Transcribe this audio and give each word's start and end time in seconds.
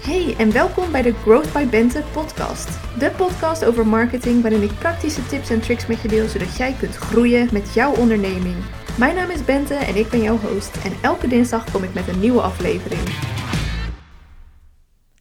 Hey 0.00 0.34
en 0.38 0.52
welkom 0.52 0.92
bij 0.92 1.02
de 1.02 1.12
Growth 1.12 1.52
by 1.52 1.66
Bente 1.66 2.02
podcast. 2.12 2.68
De 2.98 3.10
podcast 3.10 3.64
over 3.64 3.86
marketing 3.86 4.42
waarin 4.42 4.62
ik 4.62 4.78
praktische 4.78 5.26
tips 5.26 5.50
en 5.50 5.60
tricks 5.60 5.86
met 5.86 6.02
je 6.02 6.08
deel 6.08 6.28
zodat 6.28 6.56
jij 6.56 6.76
kunt 6.78 6.96
groeien 6.96 7.48
met 7.52 7.74
jouw 7.74 7.94
onderneming. 7.94 8.56
Mijn 8.98 9.14
naam 9.14 9.30
is 9.30 9.44
Bente 9.44 9.74
en 9.74 9.96
ik 9.96 10.08
ben 10.08 10.22
jouw 10.22 10.38
host 10.38 10.76
en 10.84 10.92
elke 11.02 11.28
dinsdag 11.28 11.70
kom 11.70 11.82
ik 11.82 11.94
met 11.94 12.08
een 12.08 12.20
nieuwe 12.20 12.40
aflevering. 12.40 13.00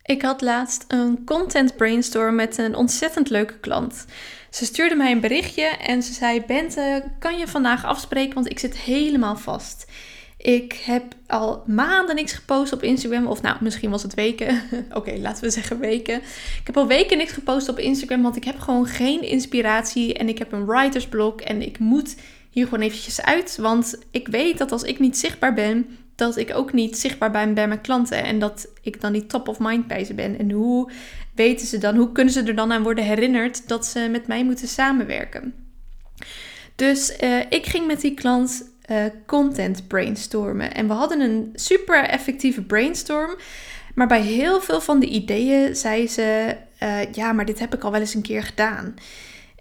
Ik 0.04 0.22
had 0.22 0.42
laatst 0.42 0.86
een 0.88 1.26
content 1.26 1.76
brainstorm 1.76 2.36
met 2.36 2.58
een 2.58 2.76
ontzettend 2.76 3.30
leuke 3.30 3.60
klant. 3.60 4.06
Ze 4.50 4.66
stuurde 4.66 4.96
mij 4.96 5.12
een 5.12 5.22
berichtje 5.22 5.66
en 5.66 6.04
ze 6.04 6.14
zei: 6.14 6.44
Bente, 6.48 7.04
kan 7.20 7.38
je 7.38 7.48
vandaag 7.48 7.86
afspreken? 7.86 8.34
Want 8.34 8.50
ik 8.50 8.60
zit 8.60 8.78
helemaal 8.78 9.36
vast. 9.36 9.86
Ik 10.42 10.74
heb 10.74 11.04
al 11.28 11.64
maanden 11.66 12.16
niks 12.16 12.34
gepost 12.34 12.74
op 12.74 12.84
Instagram. 12.84 13.28
Of 13.28 13.42
nou, 13.42 13.58
misschien 13.62 13.90
was 13.90 14.04
het 14.04 14.14
weken. 14.14 14.62
Oké, 14.94 15.18
laten 15.18 15.44
we 15.44 15.50
zeggen 15.50 15.80
weken. 15.80 16.16
Ik 16.60 16.62
heb 16.64 16.78
al 16.78 16.88
weken 16.88 17.18
niks 17.18 17.32
gepost 17.32 17.70
op 17.70 17.80
Instagram. 17.80 18.22
Want 18.22 18.36
ik 18.36 18.44
heb 18.44 18.60
gewoon 18.60 18.86
geen 18.86 19.22
inspiratie. 19.22 20.14
En 20.14 20.30
ik 20.30 20.38
heb 20.38 20.52
een 20.52 20.66
writersblok. 20.66 21.42
En 21.42 21.62
ik 21.62 21.80
moet 21.80 22.16
hier 22.50 22.68
gewoon 22.68 22.84
eventjes 22.84 23.22
uit. 23.22 23.58
Want 23.62 23.98
ik 24.12 24.28
weet 24.28 24.58
dat 24.58 24.72
als 24.72 24.84
ik 24.84 25.00
niet 25.00 25.18
zichtbaar 25.18 25.54
ben, 25.54 25.98
dat 26.16 26.38
ik 26.38 26.56
ook 26.56 26.74
niet 26.74 26.98
zichtbaar 26.98 27.32
ben 27.32 27.54
bij 27.54 27.68
mijn 27.68 27.82
klanten. 27.82 28.24
En 28.24 28.40
dat 28.40 28.68
ik 28.82 29.02
dan 29.02 29.12
niet 29.12 29.30
top 29.30 29.48
of 29.48 29.60
mind 29.60 29.88
bij 29.88 30.04
ze 30.04 30.14
ben. 30.14 30.40
En 30.40 30.52
hoe 30.52 30.92
weten 31.36 31.68
ze 31.68 31.78
dan, 31.78 31.96
hoe 31.96 32.12
kunnen 32.12 32.34
ze 32.34 32.44
er 32.44 32.56
dan 32.56 32.72
aan 32.72 32.84
worden 32.84 33.04
herinnerd 33.04 33.68
dat 33.68 33.86
ze 33.86 34.08
met 34.12 34.28
mij 34.28 34.46
moeten 34.46 34.68
samenwerken? 34.68 35.54
Dus 36.76 37.18
uh, 37.24 37.40
ik 37.50 37.66
ging 37.66 37.88
met 37.88 38.02
die 38.02 38.14
klant 38.14 38.69
uh, 38.92 39.04
content 39.26 39.88
brainstormen. 39.88 40.74
En 40.74 40.88
we 40.88 40.94
hadden 40.94 41.20
een 41.20 41.50
super 41.54 42.04
effectieve 42.04 42.62
brainstorm. 42.62 43.36
Maar 43.96 44.08
bij 44.08 44.22
heel 44.22 44.62
veel 44.62 44.82
van 44.82 45.00
de 45.00 45.08
ideeën 45.08 45.76
zei 45.76 46.08
ze: 46.08 46.56
uh, 46.84 47.12
Ja, 47.12 47.32
maar 47.32 47.46
dit 47.46 47.60
heb 47.60 47.74
ik 47.74 47.84
al 47.84 47.92
wel 47.92 48.00
eens 48.00 48.14
een 48.14 48.22
keer 48.22 48.44
gedaan. 48.44 48.96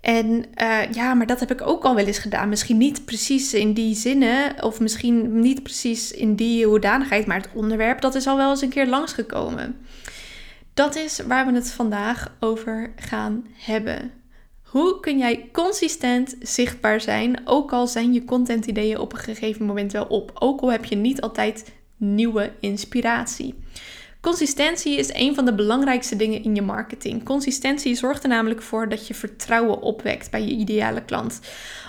En 0.01 0.45
uh, 0.63 0.93
ja, 0.93 1.15
maar 1.15 1.27
dat 1.27 1.41
heb 1.41 1.51
ik 1.51 1.67
ook 1.67 1.85
al 1.85 1.95
wel 1.95 2.07
eens 2.07 2.19
gedaan. 2.19 2.49
Misschien 2.49 2.77
niet 2.77 3.05
precies 3.05 3.55
in 3.55 3.73
die 3.73 3.95
zinnen, 3.95 4.63
of 4.63 4.81
misschien 4.81 5.41
niet 5.41 5.63
precies 5.63 6.13
in 6.13 6.35
die 6.35 6.67
hoedanigheid, 6.67 7.27
maar 7.27 7.37
het 7.37 7.49
onderwerp 7.55 8.01
dat 8.01 8.15
is 8.15 8.27
al 8.27 8.37
wel 8.37 8.51
eens 8.51 8.63
een 8.63 8.69
keer 8.69 8.87
langsgekomen. 8.87 9.77
Dat 10.75 10.97
is 10.97 11.21
waar 11.27 11.47
we 11.47 11.53
het 11.53 11.71
vandaag 11.71 12.37
over 12.41 12.93
gaan 12.97 13.47
hebben. 13.55 14.18
Hoe 14.79 15.01
kun 15.01 15.19
jij 15.19 15.49
consistent 15.53 16.37
zichtbaar 16.41 17.01
zijn, 17.01 17.41
ook 17.45 17.73
al 17.73 17.87
zijn 17.87 18.13
je 18.13 18.25
contentideeën 18.25 18.99
op 18.99 19.13
een 19.13 19.19
gegeven 19.19 19.67
moment 19.67 19.93
wel 19.93 20.05
op, 20.05 20.31
ook 20.35 20.61
al 20.61 20.73
heb 20.73 20.85
je 20.85 20.97
niet 20.97 21.21
altijd 21.21 21.73
nieuwe 21.97 22.53
inspiratie. 22.61 23.55
Consistentie 24.21 24.99
is 24.99 25.15
een 25.15 25.35
van 25.35 25.45
de 25.45 25.55
belangrijkste 25.55 26.17
dingen 26.17 26.43
in 26.43 26.55
je 26.55 26.63
marketing. 26.63 27.25
Consistentie 27.25 27.95
zorgt 27.95 28.23
er 28.23 28.29
namelijk 28.29 28.63
voor 28.63 28.89
dat 28.89 29.07
je 29.07 29.15
vertrouwen 29.15 29.81
opwekt 29.81 30.31
bij 30.31 30.43
je 30.43 30.55
ideale 30.55 31.05
klant. 31.05 31.41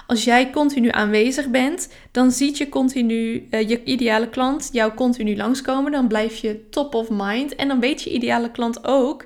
Als 0.08 0.24
jij 0.24 0.50
continu 0.50 0.90
aanwezig 0.90 1.50
bent, 1.50 1.90
dan 2.12 2.32
ziet 2.32 2.58
je 2.58 2.70
continu 2.70 3.48
uh, 3.52 3.70
je 3.70 3.84
ideale 3.84 4.30
klant 4.30 4.70
jou 4.72 4.94
continu 4.94 5.36
langskomen. 5.36 5.92
Dan 5.92 6.08
blijf 6.08 6.38
je 6.38 6.70
top 6.70 6.96
of 6.96 7.08
mind 7.12 7.56
en 7.56 7.68
dan 7.68 7.80
weet 7.80 8.02
je 8.02 8.14
ideale 8.14 8.52
klant 8.52 8.86
ook 8.86 9.26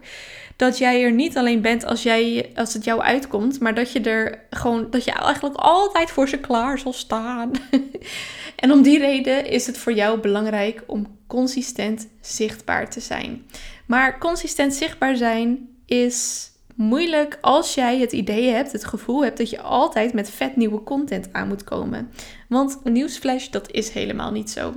dat 0.63 0.77
jij 0.77 1.03
er 1.03 1.11
niet 1.11 1.37
alleen 1.37 1.61
bent 1.61 1.85
als, 1.85 2.03
jij, 2.03 2.51
als 2.55 2.73
het 2.73 2.83
jou 2.83 3.01
uitkomt, 3.01 3.59
maar 3.59 3.75
dat 3.75 3.91
je 3.91 4.01
er 4.01 4.39
gewoon, 4.49 4.87
dat 4.89 5.03
je 5.03 5.11
eigenlijk 5.11 5.55
altijd 5.55 6.11
voor 6.11 6.29
ze 6.29 6.37
klaar 6.37 6.79
zal 6.79 6.93
staan. 6.93 7.51
en 8.63 8.71
om 8.71 8.81
die 8.81 8.99
reden 8.99 9.45
is 9.45 9.67
het 9.67 9.77
voor 9.77 9.93
jou 9.93 10.19
belangrijk 10.19 10.83
om 10.87 11.17
consistent 11.27 12.07
zichtbaar 12.21 12.89
te 12.89 12.99
zijn. 12.99 13.45
Maar 13.85 14.19
consistent 14.19 14.73
zichtbaar 14.73 15.15
zijn 15.15 15.69
is 15.85 16.51
moeilijk 16.75 17.37
als 17.41 17.73
jij 17.73 17.99
het 17.99 18.11
idee 18.11 18.49
hebt, 18.49 18.71
het 18.71 18.85
gevoel 18.85 19.23
hebt 19.23 19.37
dat 19.37 19.49
je 19.49 19.61
altijd 19.61 20.13
met 20.13 20.29
vet 20.29 20.55
nieuwe 20.55 20.83
content 20.83 21.29
aan 21.31 21.47
moet 21.47 21.63
komen. 21.63 22.11
Want 22.49 22.79
nieuwsflash, 22.83 23.47
dat 23.47 23.71
is 23.71 23.89
helemaal 23.89 24.31
niet 24.31 24.49
zo. 24.49 24.73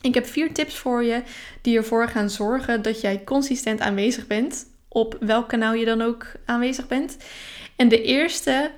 Ik 0.00 0.14
heb 0.14 0.26
vier 0.26 0.52
tips 0.52 0.76
voor 0.76 1.04
je 1.04 1.22
die 1.62 1.76
ervoor 1.76 2.08
gaan 2.08 2.30
zorgen 2.30 2.82
dat 2.82 3.00
jij 3.00 3.24
consistent 3.24 3.80
aanwezig 3.80 4.26
bent 4.26 4.72
op 4.94 5.16
welk 5.20 5.48
kanaal 5.48 5.74
je 5.74 5.84
dan 5.84 6.02
ook 6.02 6.26
aanwezig 6.44 6.86
bent. 6.86 7.16
En 7.76 7.88
de 7.88 8.02
eerste 8.02 8.70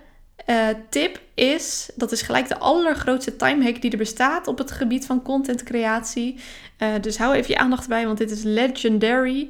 uh, 0.46 0.68
tip 0.88 1.20
is, 1.34 1.90
dat 1.94 2.12
is 2.12 2.22
gelijk 2.22 2.48
de 2.48 2.58
allergrootste 2.58 3.36
timehack 3.36 3.80
die 3.80 3.90
er 3.90 3.98
bestaat 3.98 4.46
op 4.46 4.58
het 4.58 4.70
gebied 4.70 5.06
van 5.06 5.22
content 5.22 5.62
creatie. 5.62 6.40
Uh, 6.78 6.94
dus 7.00 7.18
hou 7.18 7.34
even 7.34 7.50
je 7.50 7.58
aandacht 7.58 7.88
bij, 7.88 8.06
want 8.06 8.18
dit 8.18 8.30
is 8.30 8.42
legendary. 8.42 9.48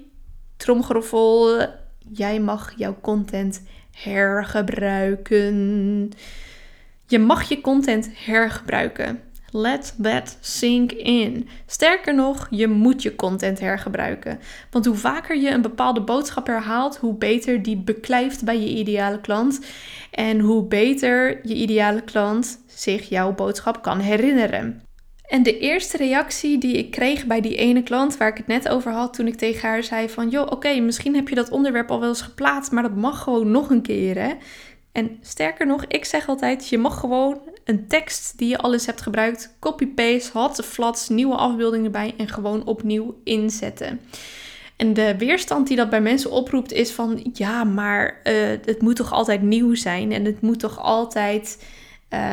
Tromgeroffel, 0.56 1.66
jij 2.12 2.40
mag 2.40 2.72
jouw 2.76 2.96
content 3.00 3.62
hergebruiken. 3.90 6.10
Je 7.06 7.18
mag 7.18 7.48
je 7.48 7.60
content 7.60 8.10
hergebruiken. 8.14 9.20
Let 9.56 9.94
that 10.02 10.36
sink 10.40 10.92
in. 10.92 11.48
Sterker 11.66 12.14
nog, 12.14 12.46
je 12.50 12.68
moet 12.68 13.02
je 13.02 13.16
content 13.16 13.60
hergebruiken. 13.60 14.38
Want 14.70 14.86
hoe 14.86 14.94
vaker 14.94 15.36
je 15.36 15.50
een 15.50 15.62
bepaalde 15.62 16.00
boodschap 16.00 16.46
herhaalt, 16.46 16.96
hoe 16.96 17.14
beter 17.14 17.62
die 17.62 17.76
beklijft 17.76 18.44
bij 18.44 18.60
je 18.60 18.68
ideale 18.68 19.20
klant. 19.20 19.60
En 20.10 20.40
hoe 20.40 20.64
beter 20.64 21.40
je 21.42 21.54
ideale 21.54 22.02
klant 22.02 22.64
zich 22.66 23.08
jouw 23.08 23.34
boodschap 23.34 23.82
kan 23.82 23.98
herinneren. 23.98 24.82
En 25.26 25.42
de 25.42 25.58
eerste 25.58 25.96
reactie 25.96 26.58
die 26.58 26.76
ik 26.76 26.90
kreeg 26.90 27.26
bij 27.26 27.40
die 27.40 27.56
ene 27.56 27.82
klant 27.82 28.16
waar 28.16 28.28
ik 28.28 28.36
het 28.36 28.46
net 28.46 28.68
over 28.68 28.92
had, 28.92 29.14
toen 29.14 29.26
ik 29.26 29.34
tegen 29.34 29.68
haar 29.68 29.82
zei 29.82 30.08
van, 30.08 30.28
joh, 30.28 30.46
oké, 30.50 30.80
misschien 30.80 31.14
heb 31.14 31.28
je 31.28 31.34
dat 31.34 31.50
onderwerp 31.50 31.90
al 31.90 32.00
wel 32.00 32.08
eens 32.08 32.22
geplaatst, 32.22 32.72
maar 32.72 32.82
dat 32.82 32.96
mag 32.96 33.22
gewoon 33.22 33.50
nog 33.50 33.70
een 33.70 33.82
keer, 33.82 34.18
hè. 34.18 34.32
En 34.96 35.18
sterker 35.20 35.66
nog, 35.66 35.84
ik 35.88 36.04
zeg 36.04 36.28
altijd, 36.28 36.68
je 36.68 36.78
mag 36.78 37.00
gewoon 37.00 37.40
een 37.64 37.86
tekst 37.86 38.38
die 38.38 38.48
je 38.48 38.58
al 38.58 38.72
eens 38.72 38.86
hebt 38.86 39.02
gebruikt, 39.02 39.56
copy-paste, 39.60 40.38
hot 40.38 40.64
flats, 40.64 41.08
nieuwe 41.08 41.34
afbeelding 41.34 41.84
erbij 41.84 42.14
en 42.16 42.28
gewoon 42.28 42.66
opnieuw 42.66 43.20
inzetten. 43.24 44.00
En 44.76 44.94
de 44.94 45.16
weerstand 45.18 45.66
die 45.66 45.76
dat 45.76 45.90
bij 45.90 46.00
mensen 46.00 46.30
oproept 46.30 46.72
is 46.72 46.92
van, 46.92 47.30
ja, 47.32 47.64
maar 47.64 48.20
uh, 48.24 48.32
het 48.64 48.82
moet 48.82 48.96
toch 48.96 49.12
altijd 49.12 49.42
nieuw 49.42 49.74
zijn 49.74 50.12
en 50.12 50.24
het 50.24 50.40
moet 50.40 50.58
toch 50.58 50.80
altijd 50.80 51.64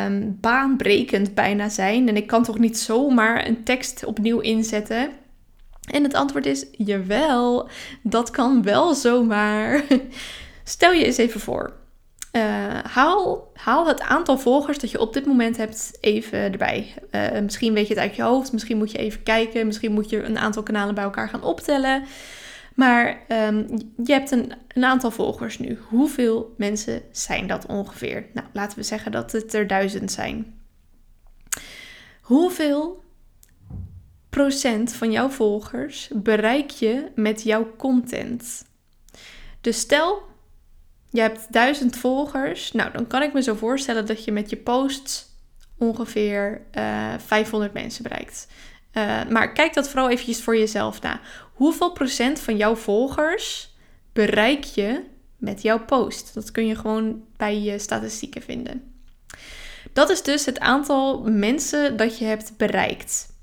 um, 0.06 0.38
baanbrekend 0.42 1.34
bijna 1.34 1.70
zijn. 1.70 2.08
En 2.08 2.16
ik 2.16 2.28
kan 2.28 2.44
toch 2.44 2.60
niet 2.60 2.78
zomaar 2.78 3.48
een 3.48 3.64
tekst 3.64 4.06
opnieuw 4.06 4.40
inzetten. 4.40 5.10
En 5.92 6.04
het 6.04 6.14
antwoord 6.14 6.46
is, 6.46 6.66
jawel, 6.72 7.70
dat 8.04 8.32
kan 8.32 8.62
wel 8.62 8.94
zomaar. 8.94 9.84
Stel 10.64 10.92
je 10.92 11.06
eens 11.06 11.18
even 11.18 11.40
voor. 11.40 11.82
Uh, 12.36 12.80
haal, 12.84 13.52
haal 13.54 13.88
het 13.88 14.02
aantal 14.02 14.38
volgers 14.38 14.78
dat 14.78 14.92
je 14.92 15.00
op 15.00 15.14
dit 15.14 15.26
moment 15.26 15.58
hebt 15.58 15.98
even 16.00 16.40
erbij. 16.40 16.94
Uh, 17.12 17.40
misschien 17.40 17.74
weet 17.74 17.88
je 17.88 17.94
het 17.94 18.04
uit 18.04 18.16
je 18.16 18.22
hoofd, 18.22 18.52
misschien 18.52 18.78
moet 18.78 18.92
je 18.92 18.98
even 18.98 19.24
kijken, 19.24 19.66
misschien 19.66 19.92
moet 19.92 20.10
je 20.10 20.24
een 20.24 20.38
aantal 20.38 20.64
kanalen 20.64 20.96
bij 20.96 21.04
elkaar 21.04 21.30
gaan 21.30 21.44
optellen. 21.44 22.04
Maar 22.76 23.24
um, 23.28 23.68
je 24.04 24.14
hebt 24.14 24.32
een, 24.32 24.54
een, 24.68 24.84
aantal 24.84 25.12
volgers 25.12 25.60
nu. 25.60 25.78
Hoeveel 25.90 26.54
mensen 26.58 27.02
zijn 27.12 27.48
dat 27.48 27.66
ongeveer? 27.66 28.26
Nou, 28.34 28.48
laten 28.54 28.78
we 28.78 28.84
zeggen 28.84 29.12
dat 29.12 29.32
het 29.32 29.54
er 29.54 29.68
duizend 29.68 30.12
zijn. 30.12 30.60
Hoeveel 32.22 33.04
procent 34.30 34.94
van 34.94 35.12
jouw 35.12 35.30
volgers 35.30 36.10
bereik 36.14 36.70
je 36.70 37.12
met 37.16 37.44
jouw 37.44 37.76
content? 37.78 38.66
Dus 39.62 39.80
stel 39.80 40.22
je 41.14 41.22
hebt 41.22 41.54
duizend 41.54 41.98
volgers. 41.98 42.72
Nou, 42.72 42.92
dan 42.92 43.08
kan 43.08 43.22
ik 43.22 43.34
me 43.34 43.42
zo 43.42 43.54
voorstellen 43.56 44.06
dat 44.06 44.24
je 44.24 44.32
met 44.32 44.50
je 44.50 44.58
posts 44.58 45.26
ongeveer 45.78 46.62
uh, 46.78 47.14
eh, 47.14 47.20
500 47.20 47.74
mensen 47.74 48.04
bereikt. 48.04 48.48
Uh, 48.94 49.22
maar 49.30 49.54
kijk 49.54 49.74
dat 49.74 49.90
vooral 49.90 50.10
eventjes 50.10 50.42
voor 50.42 50.58
jezelf 50.58 51.02
na. 51.02 51.20
Hoeveel 51.54 51.92
procent 51.92 52.40
van 52.40 52.58
jouw 52.58 52.76
volgers 52.76 53.76
bereik 54.14 54.64
je 54.64 55.04
met 55.38 55.62
jouw 55.62 55.86
post? 55.86 56.34
Dat 56.34 56.52
kun 56.52 56.68
je 56.68 56.76
gewoon 56.76 57.24
bij 57.38 57.60
je 57.60 57.80
statistieken 57.80 58.42
vinden. 58.42 58.94
Dat 59.94 60.10
is 60.10 60.22
dus 60.22 60.46
het 60.46 60.60
aantal 60.60 61.22
mensen 61.22 61.98
dat 61.98 62.18
je 62.18 62.26
hebt 62.26 62.58
bereikt 62.58 63.34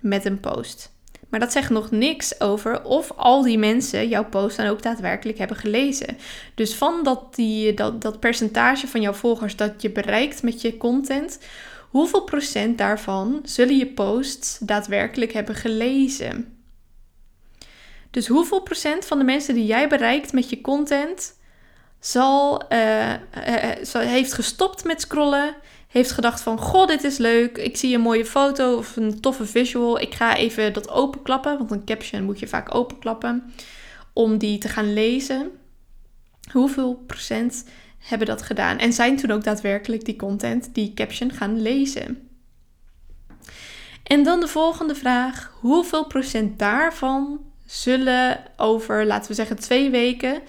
met 0.00 0.24
een 0.24 0.40
post. 0.40 0.91
Maar 1.32 1.40
dat 1.40 1.52
zegt 1.52 1.70
nog 1.70 1.90
niks 1.90 2.40
over 2.40 2.84
of 2.84 3.12
al 3.16 3.42
die 3.42 3.58
mensen 3.58 4.08
jouw 4.08 4.24
post 4.24 4.56
dan 4.56 4.66
ook 4.66 4.82
daadwerkelijk 4.82 5.38
hebben 5.38 5.56
gelezen. 5.56 6.18
Dus 6.54 6.74
van 6.74 7.02
dat, 7.02 7.34
die, 7.34 7.74
dat, 7.74 8.02
dat 8.02 8.20
percentage 8.20 8.88
van 8.88 9.00
jouw 9.00 9.12
volgers 9.12 9.56
dat 9.56 9.82
je 9.82 9.90
bereikt 9.90 10.42
met 10.42 10.60
je 10.60 10.76
content, 10.76 11.38
hoeveel 11.90 12.22
procent 12.22 12.78
daarvan 12.78 13.40
zullen 13.44 13.76
je 13.76 13.86
posts 13.86 14.58
daadwerkelijk 14.58 15.32
hebben 15.32 15.54
gelezen? 15.54 16.58
Dus 18.10 18.26
hoeveel 18.26 18.62
procent 18.62 19.04
van 19.04 19.18
de 19.18 19.24
mensen 19.24 19.54
die 19.54 19.66
jij 19.66 19.88
bereikt 19.88 20.32
met 20.32 20.50
je 20.50 20.60
content 20.60 21.34
zal, 22.00 22.62
uh, 22.72 23.10
uh, 23.10 23.18
heeft 23.92 24.32
gestopt 24.32 24.84
met 24.84 25.00
scrollen, 25.00 25.54
heeft 25.92 26.10
gedacht 26.10 26.40
van, 26.40 26.58
goh, 26.58 26.86
dit 26.86 27.04
is 27.04 27.18
leuk. 27.18 27.58
Ik 27.58 27.76
zie 27.76 27.94
een 27.94 28.00
mooie 28.00 28.24
foto 28.24 28.76
of 28.76 28.96
een 28.96 29.20
toffe 29.20 29.46
visual. 29.46 30.00
Ik 30.00 30.14
ga 30.14 30.36
even 30.36 30.72
dat 30.72 30.90
openklappen, 30.90 31.58
want 31.58 31.70
een 31.70 31.84
caption 31.84 32.24
moet 32.24 32.38
je 32.38 32.48
vaak 32.48 32.74
openklappen. 32.74 33.52
om 34.12 34.38
die 34.38 34.58
te 34.58 34.68
gaan 34.68 34.92
lezen. 34.92 35.50
Hoeveel 36.52 36.94
procent 37.06 37.64
hebben 37.98 38.26
dat 38.26 38.42
gedaan? 38.42 38.78
En 38.78 38.92
zijn 38.92 39.16
toen 39.16 39.30
ook 39.30 39.44
daadwerkelijk 39.44 40.04
die 40.04 40.16
content, 40.16 40.74
die 40.74 40.94
caption 40.94 41.32
gaan 41.32 41.62
lezen? 41.62 42.28
En 44.02 44.22
dan 44.22 44.40
de 44.40 44.48
volgende 44.48 44.94
vraag: 44.94 45.52
hoeveel 45.60 46.06
procent 46.06 46.58
daarvan 46.58 47.40
zullen 47.66 48.40
over, 48.56 49.06
laten 49.06 49.28
we 49.28 49.34
zeggen, 49.34 49.58
twee 49.58 49.90
weken 49.90 50.42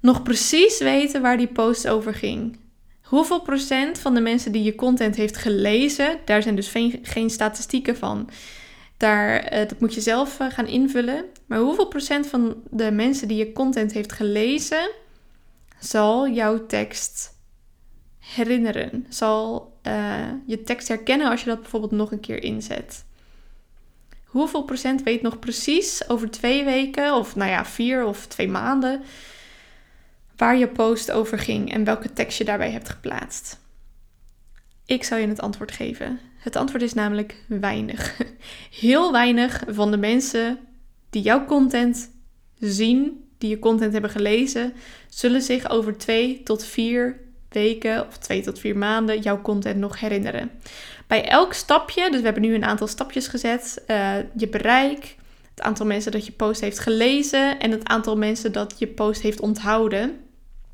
nog 0.00 0.22
precies 0.22 0.78
weten 0.78 1.22
waar 1.22 1.36
die 1.36 1.52
post 1.52 1.88
over 1.88 2.14
ging? 2.14 2.58
Hoeveel 3.12 3.40
procent 3.40 3.98
van 3.98 4.14
de 4.14 4.20
mensen 4.20 4.52
die 4.52 4.62
je 4.62 4.74
content 4.74 5.16
heeft 5.16 5.36
gelezen, 5.36 6.18
daar 6.24 6.42
zijn 6.42 6.56
dus 6.56 6.72
geen, 7.02 7.30
statistieken 7.30 7.96
van. 7.96 8.30
Daar, 8.96 9.38
eh, 9.38 9.68
dat 9.68 9.80
moet 9.80 9.94
je 9.94 10.00
zelf 10.00 10.40
eh, 10.40 10.50
gaan 10.50 10.66
invullen. 10.66 11.24
Maar 11.46 11.58
hoeveel 11.58 11.88
procent 11.88 12.26
van 12.26 12.62
de 12.70 12.90
mensen 12.90 13.28
die 13.28 13.36
je 13.36 13.52
content 13.52 13.92
heeft 13.92 14.12
gelezen, 14.12 14.90
zal 15.78 16.28
jouw 16.28 16.66
tekst 16.66 17.38
herinneren? 18.18 19.06
Zal 19.08 19.72
uh, 19.82 20.28
je 20.46 20.62
tekst 20.62 20.88
herkennen 20.88 21.30
als 21.30 21.40
je 21.42 21.48
dat 21.48 21.60
bijvoorbeeld 21.60 21.92
nog 21.92 22.12
een 22.12 22.20
keer 22.20 22.42
inzet? 22.42 23.04
Hoeveel 24.24 24.62
procent 24.62 25.02
weet 25.02 25.22
nog 25.22 25.38
precies 25.38 26.08
over 26.08 26.30
twee 26.30 26.64
weken, 26.64 27.14
of 27.14 27.36
nou 27.36 27.50
ja, 27.50 27.64
vier 27.64 28.04
of 28.04 28.26
twee 28.26 28.48
maanden, 28.48 29.02
waar 30.36 30.56
je 30.56 30.68
post 30.68 31.10
over 31.10 31.38
ging 31.38 31.72
en 31.72 31.84
welke 31.84 32.12
tekst 32.12 32.38
je 32.38 32.44
daarbij 32.44 32.70
hebt 32.70 32.88
geplaatst? 32.88 33.60
Ik 34.86 35.04
zal 35.04 35.18
je 35.18 35.28
het 35.28 35.40
antwoord 35.40 35.72
geven. 35.72 36.20
Het 36.38 36.56
antwoord 36.56 36.82
is 36.82 36.94
namelijk 36.94 37.44
weinig. 37.46 38.16
Heel 38.80 39.12
weinig 39.12 39.62
van 39.68 39.90
de 39.90 39.96
mensen 39.96 40.58
die 41.10 41.22
jouw 41.22 41.44
content 41.44 42.10
zien, 42.58 43.28
die 43.38 43.50
je 43.50 43.58
content 43.58 43.92
hebben 43.92 44.10
gelezen, 44.10 44.72
zullen 45.08 45.42
zich 45.42 45.70
over 45.70 45.98
twee 45.98 46.42
tot 46.42 46.64
vier 46.64 47.20
weken 47.48 48.06
of 48.06 48.18
twee 48.18 48.42
tot 48.42 48.58
vier 48.58 48.76
maanden 48.76 49.20
jouw 49.20 49.40
content 49.40 49.76
nog 49.76 50.00
herinneren. 50.00 50.50
Bij 51.06 51.28
elk 51.28 51.52
stapje, 51.52 52.10
dus 52.10 52.18
we 52.18 52.24
hebben 52.24 52.42
nu 52.42 52.54
een 52.54 52.64
aantal 52.64 52.86
stapjes 52.86 53.28
gezet, 53.28 53.82
uh, 53.86 54.16
je 54.36 54.48
bereik, 54.48 55.16
het 55.54 55.64
aantal 55.64 55.86
mensen 55.86 56.12
dat 56.12 56.26
je 56.26 56.32
post 56.32 56.60
heeft 56.60 56.78
gelezen 56.78 57.58
en 57.60 57.70
het 57.70 57.88
aantal 57.88 58.16
mensen 58.16 58.52
dat 58.52 58.74
je 58.78 58.86
post 58.86 59.22
heeft 59.22 59.40
onthouden. 59.40 60.20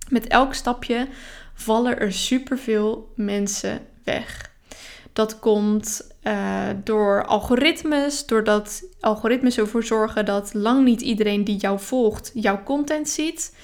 Met 0.09 0.27
elk 0.27 0.55
stapje 0.55 1.09
vallen 1.55 1.99
er 1.99 2.13
superveel 2.13 3.13
mensen 3.17 3.81
weg. 4.05 4.51
Dat 5.13 5.39
komt 5.39 6.15
uh, 6.23 6.69
door 6.85 7.25
algoritmes, 7.25 8.27
doordat 8.27 8.83
algoritmes 9.01 9.59
ervoor 9.59 9.85
zorgen 9.85 10.25
dat 10.25 10.55
lang 10.55 10.85
niet 10.85 11.01
iedereen 11.01 11.45
die 11.45 11.57
jou 11.57 11.81
volgt 11.81 12.31
jouw 12.35 12.63
content 12.63 13.09
ziet. 13.09 13.57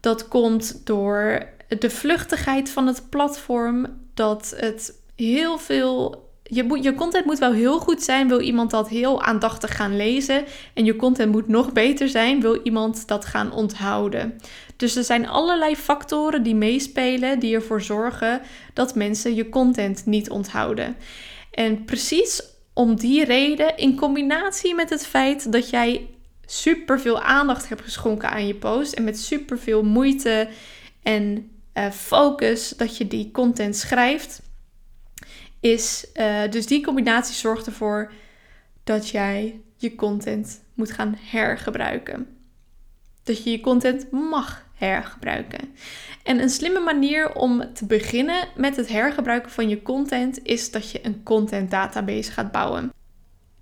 Dat 0.00 0.28
komt 0.28 0.86
door 0.86 1.48
de 1.78 1.90
vluchtigheid 1.90 2.70
van 2.70 2.86
het 2.86 3.02
platform, 3.08 3.86
dat 4.14 4.54
het 4.56 4.94
heel 5.14 5.58
veel. 5.58 6.28
Je, 6.52 6.64
moet, 6.64 6.84
je 6.84 6.94
content 6.94 7.24
moet 7.24 7.38
wel 7.38 7.52
heel 7.52 7.78
goed 7.78 8.02
zijn, 8.02 8.28
wil 8.28 8.40
iemand 8.40 8.70
dat 8.70 8.88
heel 8.88 9.22
aandachtig 9.22 9.76
gaan 9.76 9.96
lezen. 9.96 10.44
En 10.74 10.84
je 10.84 10.96
content 10.96 11.32
moet 11.32 11.48
nog 11.48 11.72
beter 11.72 12.08
zijn, 12.08 12.40
wil 12.40 12.60
iemand 12.62 13.08
dat 13.08 13.24
gaan 13.24 13.52
onthouden. 13.52 14.38
Dus 14.76 14.96
er 14.96 15.04
zijn 15.04 15.28
allerlei 15.28 15.76
factoren 15.76 16.42
die 16.42 16.54
meespelen, 16.54 17.38
die 17.38 17.54
ervoor 17.54 17.82
zorgen 17.82 18.40
dat 18.74 18.94
mensen 18.94 19.34
je 19.34 19.48
content 19.48 20.06
niet 20.06 20.30
onthouden. 20.30 20.96
En 21.50 21.84
precies 21.84 22.42
om 22.72 22.96
die 22.96 23.24
reden, 23.24 23.76
in 23.76 23.96
combinatie 23.96 24.74
met 24.74 24.90
het 24.90 25.06
feit 25.06 25.52
dat 25.52 25.70
jij 25.70 26.08
super 26.46 27.00
veel 27.00 27.20
aandacht 27.20 27.68
hebt 27.68 27.82
geschonken 27.82 28.30
aan 28.30 28.46
je 28.46 28.54
post 28.54 28.92
en 28.92 29.04
met 29.04 29.18
super 29.18 29.58
veel 29.58 29.82
moeite 29.82 30.48
en 31.02 31.50
uh, 31.74 31.90
focus 31.90 32.68
dat 32.68 32.96
je 32.96 33.06
die 33.06 33.30
content 33.30 33.76
schrijft, 33.76 34.42
is 35.60 36.06
uh, 36.14 36.50
dus 36.50 36.66
die 36.66 36.84
combinatie 36.84 37.34
zorgt 37.34 37.66
ervoor 37.66 38.12
dat 38.84 39.08
jij 39.08 39.60
je 39.76 39.94
content 39.94 40.64
moet 40.74 40.90
gaan 40.90 41.16
hergebruiken. 41.20 42.26
Dat 43.22 43.44
je 43.44 43.50
je 43.50 43.60
content 43.60 44.10
mag 44.10 44.68
hergebruiken. 44.74 45.74
En 46.22 46.42
een 46.42 46.50
slimme 46.50 46.80
manier 46.80 47.34
om 47.34 47.74
te 47.74 47.86
beginnen 47.86 48.48
met 48.56 48.76
het 48.76 48.88
hergebruiken 48.88 49.50
van 49.50 49.68
je 49.68 49.82
content 49.82 50.42
is 50.42 50.70
dat 50.70 50.90
je 50.90 51.06
een 51.06 51.22
content 51.22 51.70
database 51.70 52.32
gaat 52.32 52.52
bouwen. 52.52 52.92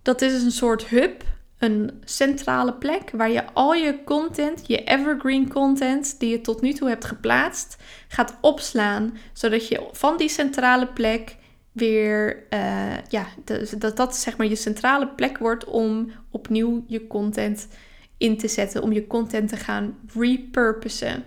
Dat 0.03 0.23
is 0.23 0.43
een 0.43 0.51
soort 0.51 0.87
hub, 0.87 1.23
een 1.59 2.01
centrale 2.05 2.75
plek 2.75 3.11
waar 3.11 3.31
je 3.31 3.53
al 3.53 3.75
je 3.75 4.05
content, 4.05 4.67
je 4.67 4.85
evergreen 4.85 5.49
content 5.49 6.21
die 6.21 6.31
je 6.31 6.41
tot 6.41 6.61
nu 6.61 6.73
toe 6.73 6.89
hebt 6.89 7.05
geplaatst, 7.05 7.77
gaat 8.09 8.39
opslaan, 8.41 9.17
zodat 9.33 9.69
je 9.69 9.89
van 9.93 10.17
die 10.17 10.29
centrale 10.29 10.87
plek 10.87 11.37
weer, 11.79 12.43
uh, 12.51 12.97
ja, 13.09 13.27
dat 13.79 13.97
dat 13.97 14.17
zeg 14.17 14.37
maar 14.37 14.47
je 14.47 14.57
centrale 14.57 15.09
plek 15.09 15.39
wordt 15.39 15.65
om 15.65 16.11
opnieuw 16.31 16.85
je 16.87 17.07
content 17.07 17.69
in 18.19 18.39
te 18.39 18.49
zetten, 18.49 18.83
om 18.83 18.93
je 18.93 19.07
content 19.07 19.49
te 19.49 19.57
gaan 19.57 19.99
repurposen. 20.15 21.25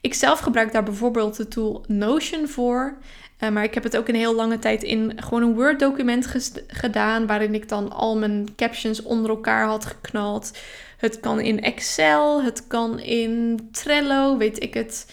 Ik 0.00 0.14
zelf 0.14 0.38
gebruik 0.38 0.72
daar 0.72 0.82
bijvoorbeeld 0.82 1.36
de 1.36 1.48
tool 1.48 1.84
Notion 1.86 2.48
voor. 2.48 2.96
Uh, 3.40 3.48
maar 3.48 3.64
ik 3.64 3.74
heb 3.74 3.82
het 3.82 3.96
ook 3.96 4.08
een 4.08 4.14
heel 4.14 4.34
lange 4.34 4.58
tijd 4.58 4.82
in 4.82 5.12
gewoon 5.16 5.42
een 5.42 5.54
Word 5.54 5.78
document 5.78 6.52
gedaan. 6.66 7.26
Waarin 7.26 7.54
ik 7.54 7.68
dan 7.68 7.92
al 7.92 8.16
mijn 8.16 8.48
captions 8.56 9.02
onder 9.02 9.30
elkaar 9.30 9.66
had 9.66 9.86
geknald. 9.86 10.58
Het 10.96 11.20
kan 11.20 11.40
in 11.40 11.60
Excel, 11.60 12.42
het 12.42 12.66
kan 12.66 12.98
in 12.98 13.68
Trello, 13.72 14.36
weet 14.36 14.62
ik 14.62 14.74
het. 14.74 15.06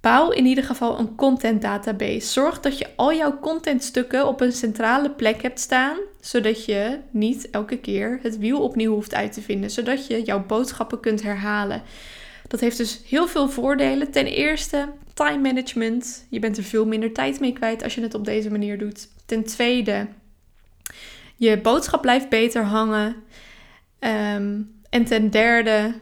Bouw 0.00 0.30
in 0.30 0.46
ieder 0.46 0.64
geval 0.64 0.98
een 0.98 1.14
content 1.14 1.62
database. 1.62 2.26
Zorg 2.26 2.60
dat 2.60 2.78
je 2.78 2.86
al 2.96 3.14
jouw 3.14 3.38
contentstukken 3.38 4.26
op 4.26 4.40
een 4.40 4.52
centrale 4.52 5.10
plek 5.10 5.42
hebt 5.42 5.60
staan, 5.60 5.96
zodat 6.20 6.64
je 6.64 6.98
niet 7.10 7.50
elke 7.50 7.78
keer 7.78 8.18
het 8.22 8.38
wiel 8.38 8.62
opnieuw 8.62 8.92
hoeft 8.92 9.14
uit 9.14 9.32
te 9.32 9.40
vinden, 9.40 9.70
zodat 9.70 10.06
je 10.06 10.22
jouw 10.22 10.46
boodschappen 10.46 11.00
kunt 11.00 11.22
herhalen. 11.22 11.82
Dat 12.48 12.60
heeft 12.60 12.76
dus 12.76 13.00
heel 13.08 13.28
veel 13.28 13.48
voordelen. 13.48 14.10
Ten 14.10 14.26
eerste, 14.26 14.88
time 15.14 15.38
management. 15.38 16.26
Je 16.30 16.38
bent 16.38 16.56
er 16.56 16.64
veel 16.64 16.86
minder 16.86 17.12
tijd 17.12 17.40
mee 17.40 17.52
kwijt 17.52 17.82
als 17.82 17.94
je 17.94 18.00
het 18.00 18.14
op 18.14 18.24
deze 18.24 18.50
manier 18.50 18.78
doet. 18.78 19.08
Ten 19.26 19.44
tweede, 19.44 20.06
je 21.36 21.60
boodschap 21.60 22.00
blijft 22.00 22.28
beter 22.28 22.64
hangen. 22.64 23.16
Ehm, 23.98 24.60
en 24.90 25.04
ten 25.04 25.30
derde, 25.30 25.94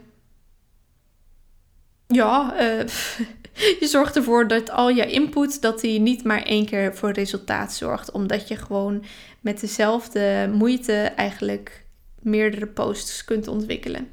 ja, 2.07 2.55
uh, 2.61 2.83
je 3.79 3.87
zorgt 3.87 4.15
ervoor 4.15 4.47
dat 4.47 4.71
al 4.71 4.89
je 4.89 5.05
input, 5.05 5.61
dat 5.61 5.79
die 5.79 5.99
niet 5.99 6.23
maar 6.23 6.43
één 6.43 6.65
keer 6.65 6.95
voor 6.95 7.11
resultaat 7.11 7.73
zorgt. 7.73 8.11
Omdat 8.11 8.47
je 8.47 8.55
gewoon 8.55 9.03
met 9.41 9.59
dezelfde 9.59 10.49
moeite 10.53 10.93
eigenlijk 10.93 11.85
meerdere 12.21 12.67
posts 12.67 13.23
kunt 13.25 13.47
ontwikkelen. 13.47 14.07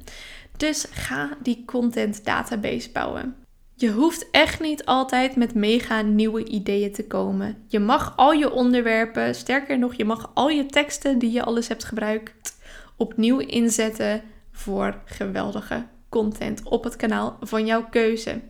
Dus 0.57 0.85
ga 0.91 1.37
die 1.41 1.63
content 1.65 2.25
database 2.25 2.91
bouwen. 2.91 3.35
Je 3.75 3.91
hoeft 3.91 4.27
echt 4.31 4.59
niet 4.59 4.85
altijd 4.85 5.35
met 5.35 5.53
mega 5.53 6.01
nieuwe 6.01 6.45
ideeën 6.45 6.91
te 6.91 7.07
komen. 7.07 7.57
Je 7.67 7.79
mag 7.79 8.13
al 8.15 8.31
je 8.31 8.51
onderwerpen, 8.51 9.35
sterker 9.35 9.79
nog, 9.79 9.93
je 9.93 10.05
mag 10.05 10.31
al 10.33 10.49
je 10.49 10.65
teksten 10.65 11.19
die 11.19 11.31
je 11.31 11.43
alles 11.43 11.67
hebt 11.67 11.83
gebruikt, 11.83 12.57
opnieuw 12.97 13.39
inzetten 13.39 14.21
voor 14.51 15.01
geweldige 15.05 15.85
content 16.09 16.63
op 16.63 16.83
het 16.83 16.95
kanaal 16.95 17.37
van 17.41 17.65
jouw 17.65 17.85
keuze. 17.89 18.41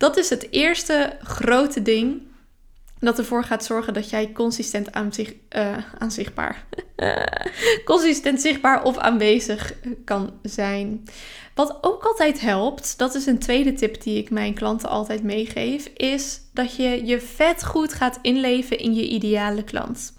Dat 0.00 0.16
is 0.16 0.30
het 0.30 0.46
eerste 0.50 1.16
grote 1.22 1.82
ding 1.82 2.22
dat 2.98 3.18
ervoor 3.18 3.44
gaat 3.44 3.64
zorgen 3.64 3.94
dat 3.94 4.10
jij 4.10 4.32
consistent 4.32 4.92
aanzig, 4.92 5.34
uh, 5.56 5.76
aanzichtbaar, 5.98 6.66
consistent 7.84 8.40
zichtbaar 8.40 8.82
of 8.82 8.96
aanwezig 8.96 9.74
kan 10.04 10.32
zijn. 10.42 11.04
Wat 11.54 11.78
ook 11.80 12.04
altijd 12.04 12.40
helpt, 12.40 12.98
dat 12.98 13.14
is 13.14 13.26
een 13.26 13.38
tweede 13.38 13.72
tip 13.72 14.02
die 14.02 14.18
ik 14.18 14.30
mijn 14.30 14.54
klanten 14.54 14.88
altijd 14.88 15.22
meegeef, 15.22 15.86
is 15.96 16.40
dat 16.52 16.76
je 16.76 17.06
je 17.06 17.20
vet 17.20 17.64
goed 17.64 17.92
gaat 17.92 18.18
inleven 18.22 18.78
in 18.78 18.94
je 18.94 19.08
ideale 19.08 19.64
klant. 19.64 20.12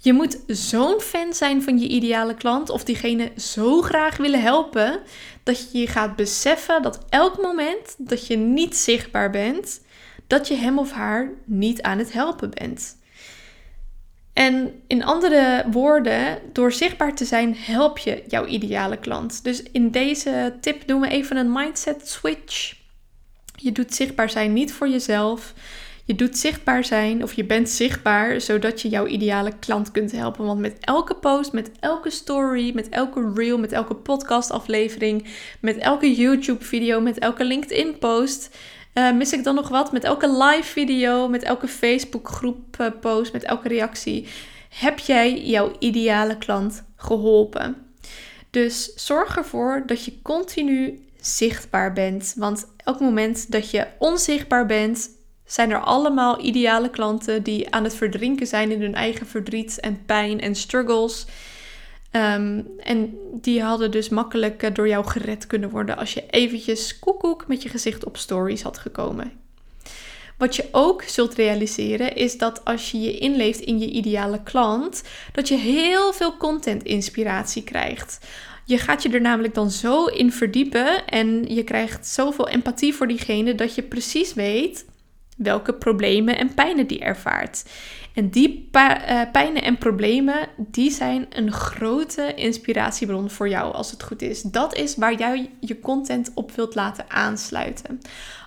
Je 0.00 0.12
moet 0.12 0.38
zo'n 0.46 1.00
fan 1.00 1.32
zijn 1.32 1.62
van 1.62 1.78
je 1.78 1.88
ideale 1.88 2.34
klant 2.34 2.70
of 2.70 2.84
diegene 2.84 3.32
zo 3.36 3.80
graag 3.80 4.16
willen 4.16 4.42
helpen 4.42 5.00
dat 5.48 5.72
je 5.72 5.78
je 5.78 5.86
gaat 5.86 6.16
beseffen 6.16 6.82
dat 6.82 7.04
elk 7.08 7.42
moment 7.42 7.94
dat 7.98 8.26
je 8.26 8.36
niet 8.36 8.76
zichtbaar 8.76 9.30
bent, 9.30 9.80
dat 10.26 10.48
je 10.48 10.54
hem 10.54 10.78
of 10.78 10.92
haar 10.92 11.30
niet 11.44 11.82
aan 11.82 11.98
het 11.98 12.12
helpen 12.12 12.50
bent. 12.50 12.96
En 14.32 14.82
in 14.86 15.04
andere 15.04 15.64
woorden, 15.70 16.38
door 16.52 16.72
zichtbaar 16.72 17.14
te 17.14 17.24
zijn, 17.24 17.54
help 17.56 17.98
je 17.98 18.24
jouw 18.26 18.46
ideale 18.46 18.96
klant. 18.96 19.44
Dus 19.44 19.62
in 19.62 19.90
deze 19.90 20.56
tip 20.60 20.86
doen 20.86 21.00
we 21.00 21.08
even 21.08 21.36
een 21.36 21.52
mindset 21.52 22.08
switch. 22.08 22.76
Je 23.54 23.72
doet 23.72 23.94
zichtbaar 23.94 24.30
zijn 24.30 24.52
niet 24.52 24.72
voor 24.72 24.88
jezelf. 24.88 25.54
Je 26.08 26.14
doet 26.14 26.38
zichtbaar 26.38 26.84
zijn 26.84 27.22
of 27.22 27.32
je 27.32 27.44
bent 27.44 27.68
zichtbaar 27.68 28.40
zodat 28.40 28.82
je 28.82 28.88
jouw 28.88 29.06
ideale 29.06 29.52
klant 29.58 29.90
kunt 29.90 30.12
helpen. 30.12 30.44
Want 30.44 30.60
met 30.60 30.76
elke 30.80 31.14
post, 31.14 31.52
met 31.52 31.70
elke 31.80 32.10
story, 32.10 32.74
met 32.74 32.88
elke 32.88 33.32
reel, 33.34 33.58
met 33.58 33.72
elke 33.72 33.94
podcastaflevering, 33.94 35.26
met 35.60 35.76
elke 35.76 36.14
YouTube-video, 36.14 37.00
met 37.00 37.18
elke 37.18 37.44
LinkedIn-post. 37.44 38.56
Uh, 38.94 39.12
mis 39.12 39.32
ik 39.32 39.44
dan 39.44 39.54
nog 39.54 39.68
wat? 39.68 39.92
Met 39.92 40.04
elke 40.04 40.28
live 40.28 40.72
video, 40.72 41.28
met 41.28 41.42
elke 41.42 41.68
Facebook 41.68 42.28
groep 42.28 42.92
post, 43.00 43.32
met 43.32 43.42
elke 43.42 43.68
reactie. 43.68 44.26
Heb 44.68 44.98
jij 44.98 45.40
jouw 45.44 45.72
ideale 45.78 46.38
klant 46.38 46.84
geholpen? 46.96 47.76
Dus 48.50 48.94
zorg 48.94 49.36
ervoor 49.36 49.82
dat 49.86 50.04
je 50.04 50.22
continu 50.22 51.06
zichtbaar 51.20 51.92
bent. 51.92 52.34
Want 52.36 52.66
elk 52.84 53.00
moment 53.00 53.50
dat 53.50 53.70
je 53.70 53.86
onzichtbaar 53.98 54.66
bent, 54.66 55.16
zijn 55.48 55.70
er 55.70 55.80
allemaal 55.80 56.40
ideale 56.40 56.90
klanten 56.90 57.42
die 57.42 57.70
aan 57.70 57.84
het 57.84 57.94
verdrinken 57.94 58.46
zijn 58.46 58.70
in 58.70 58.80
hun 58.80 58.94
eigen 58.94 59.26
verdriet 59.26 59.80
en 59.80 60.04
pijn 60.06 60.40
en 60.40 60.54
struggles. 60.54 61.26
Ehm, 62.10 62.60
en 62.78 63.18
die 63.32 63.62
hadden 63.62 63.90
dus 63.90 64.08
makkelijk 64.08 64.62
eh, 64.62 64.74
door 64.74 64.88
jou 64.88 65.06
gered 65.06 65.46
kunnen 65.46 65.70
worden 65.70 65.96
als 65.96 66.14
je 66.14 66.26
eventjes 66.30 66.98
koekoek 66.98 67.46
met 67.46 67.62
je 67.62 67.68
gezicht 67.68 68.04
op 68.04 68.16
stories 68.16 68.62
had 68.62 68.78
gekomen. 68.78 69.32
Wat 70.38 70.56
je 70.56 70.68
ook 70.72 71.02
zult 71.02 71.34
realiseren 71.34 72.16
is 72.16 72.38
dat 72.38 72.64
als 72.64 72.90
je 72.90 73.00
je 73.00 73.18
inleeft 73.18 73.60
in 73.60 73.78
je 73.78 73.90
ideale 73.90 74.42
klant, 74.42 75.02
dat 75.32 75.48
je 75.48 75.56
heel 75.56 76.12
veel 76.12 76.36
content 76.36 76.82
inspiratie 76.82 77.62
krijgt. 77.62 78.18
Je 78.64 78.78
gaat 78.78 79.02
je 79.02 79.10
er 79.10 79.20
namelijk 79.20 79.54
dan 79.54 79.70
zo 79.70 80.04
in 80.04 80.32
verdiepen 80.32 81.06
en 81.06 81.54
je 81.54 81.64
krijgt 81.64 82.06
zoveel 82.06 82.48
empathie 82.48 82.94
voor 82.94 83.06
diegene 83.06 83.54
dat 83.54 83.74
je 83.74 83.82
precies 83.82 84.34
weet 84.34 84.84
welke 85.38 85.74
problemen 85.74 86.38
en 86.38 86.54
pijnen 86.54 86.86
die 86.86 87.00
ervaart. 87.00 87.64
En 88.14 88.30
die 88.30 88.68
uh, 88.72 89.20
pijnen 89.32 89.62
en 89.62 89.78
problemen, 89.78 90.48
die 90.56 90.90
zijn 90.90 91.26
een 91.30 91.52
grote 91.52 92.34
inspiratiebron 92.34 93.30
voor 93.30 93.48
jou 93.48 93.74
als 93.74 93.90
het 93.90 94.02
goed 94.02 94.22
is. 94.22 94.42
Dat 94.42 94.76
is 94.76 94.96
waar 94.96 95.14
jij 95.14 95.50
je 95.60 95.80
content 95.80 96.30
op 96.34 96.52
wilt 96.52 96.74
laten 96.74 97.04
aansluiten. 97.08 98.00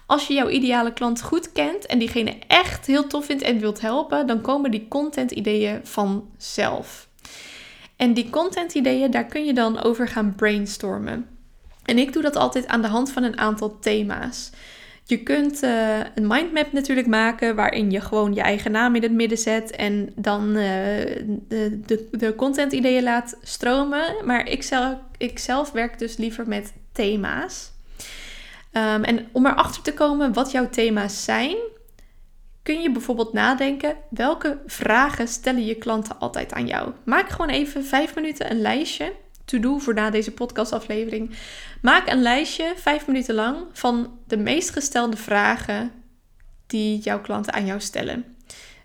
Als 0.06 0.28
je 0.28 0.34
jouw 0.34 0.50
ideale 0.50 0.94
klant 0.94 1.22
goed 1.22 1.52
kent 1.52 1.86
en 1.86 2.00
diegene 2.00 2.36
echt 2.48 2.86
heel 2.86 3.08
tof 3.08 3.26
vindt 3.26 3.44
en 3.44 3.60
wilt 3.60 3.82
helpen, 3.82 4.28
dan 4.28 4.42
komen 4.42 4.72
die 4.72 4.88
content 4.88 5.32
ideeën 5.32 5.80
vanzelf. 5.84 7.08
En 7.96 8.14
die 8.14 8.30
content 8.30 8.74
ideeën, 8.74 9.12
daar 9.12 9.26
kun 9.26 9.46
je 9.46 9.54
dan 9.54 9.84
over 9.84 10.08
gaan 10.08 10.36
brainstormen. 10.36 11.28
En 11.84 11.98
ik 11.98 12.14
doe 12.14 12.22
dat 12.22 12.36
altijd 12.36 12.68
aan 12.68 12.82
de 12.82 12.88
hand 12.88 13.12
van 13.12 13.24
een 13.24 13.38
aantal 13.38 13.80
thema's. 13.80 14.50
Je 15.04 15.24
kunt 15.24 15.64
uh, 15.64 16.00
een 16.16 16.28
mindmap 16.28 16.72
natuurlijk 16.72 17.08
maken 17.08 17.56
waarin 17.56 17.92
je 17.92 18.02
gewoon 18.02 18.34
je 18.34 18.42
eigen 18.42 18.72
naam 18.72 18.96
in 18.96 19.02
het 19.02 19.12
midden 19.12 19.38
zet 19.38 19.72
en 19.72 20.14
dan 20.16 20.48
uh, 20.48 20.56
de, 21.48 21.80
de, 21.86 22.08
de 22.12 22.36
content 22.36 22.72
ideeën 22.72 23.04
laat 23.04 23.38
stromen. 23.42 24.16
Maar 24.26 24.48
ik 24.48 24.64
zelf, 24.64 24.96
ik 25.18 25.40
zelf 25.40 25.72
werk 25.72 26.00
dus 26.00 26.18
liever 26.18 26.48
met 26.48 26.74
thema's. 26.92 27.72
Um, 28.74 29.04
en 29.04 29.28
om 29.32 29.46
erachter 29.46 29.82
te 29.82 29.94
komen 29.94 30.34
wat 30.34 30.52
jouw 30.52 30.70
thema's 30.70 31.24
zijn, 31.24 31.56
kun 32.64 32.82
je 32.82 32.92
bijvoorbeeld 32.92 33.34
nadenken 33.34 33.96
welke 34.10 34.60
vragen 34.66 35.28
stellen 35.28 35.66
je 35.66 35.76
klanten 35.76 36.20
altijd 36.20 36.54
aan 36.54 36.68
jou. 36.68 36.92
Maak 37.04 37.30
gewoon 37.30 37.50
even 37.50 37.86
vijf 37.86 38.16
minuten 38.16 38.52
een 38.52 38.62
lijstje. 38.62 39.14
To 39.52 39.60
do 39.60 39.78
voor 39.78 39.94
na 39.94 40.10
deze 40.10 40.32
podcastaflevering. 40.32 41.32
Maak 41.82 42.12
een 42.12 42.22
lijstje, 42.22 42.74
vijf 42.76 43.08
minuten 43.08 43.36
lang, 43.36 43.58
van 43.72 44.20
de 44.28 44.38
meest 44.38 44.70
gestelde 44.70 45.18
vragen 45.18 45.92
die 46.68 47.00
jouw 47.00 47.22
klanten 47.22 47.54
aan 47.54 47.66
jou 47.66 47.80
stellen. 47.80 48.36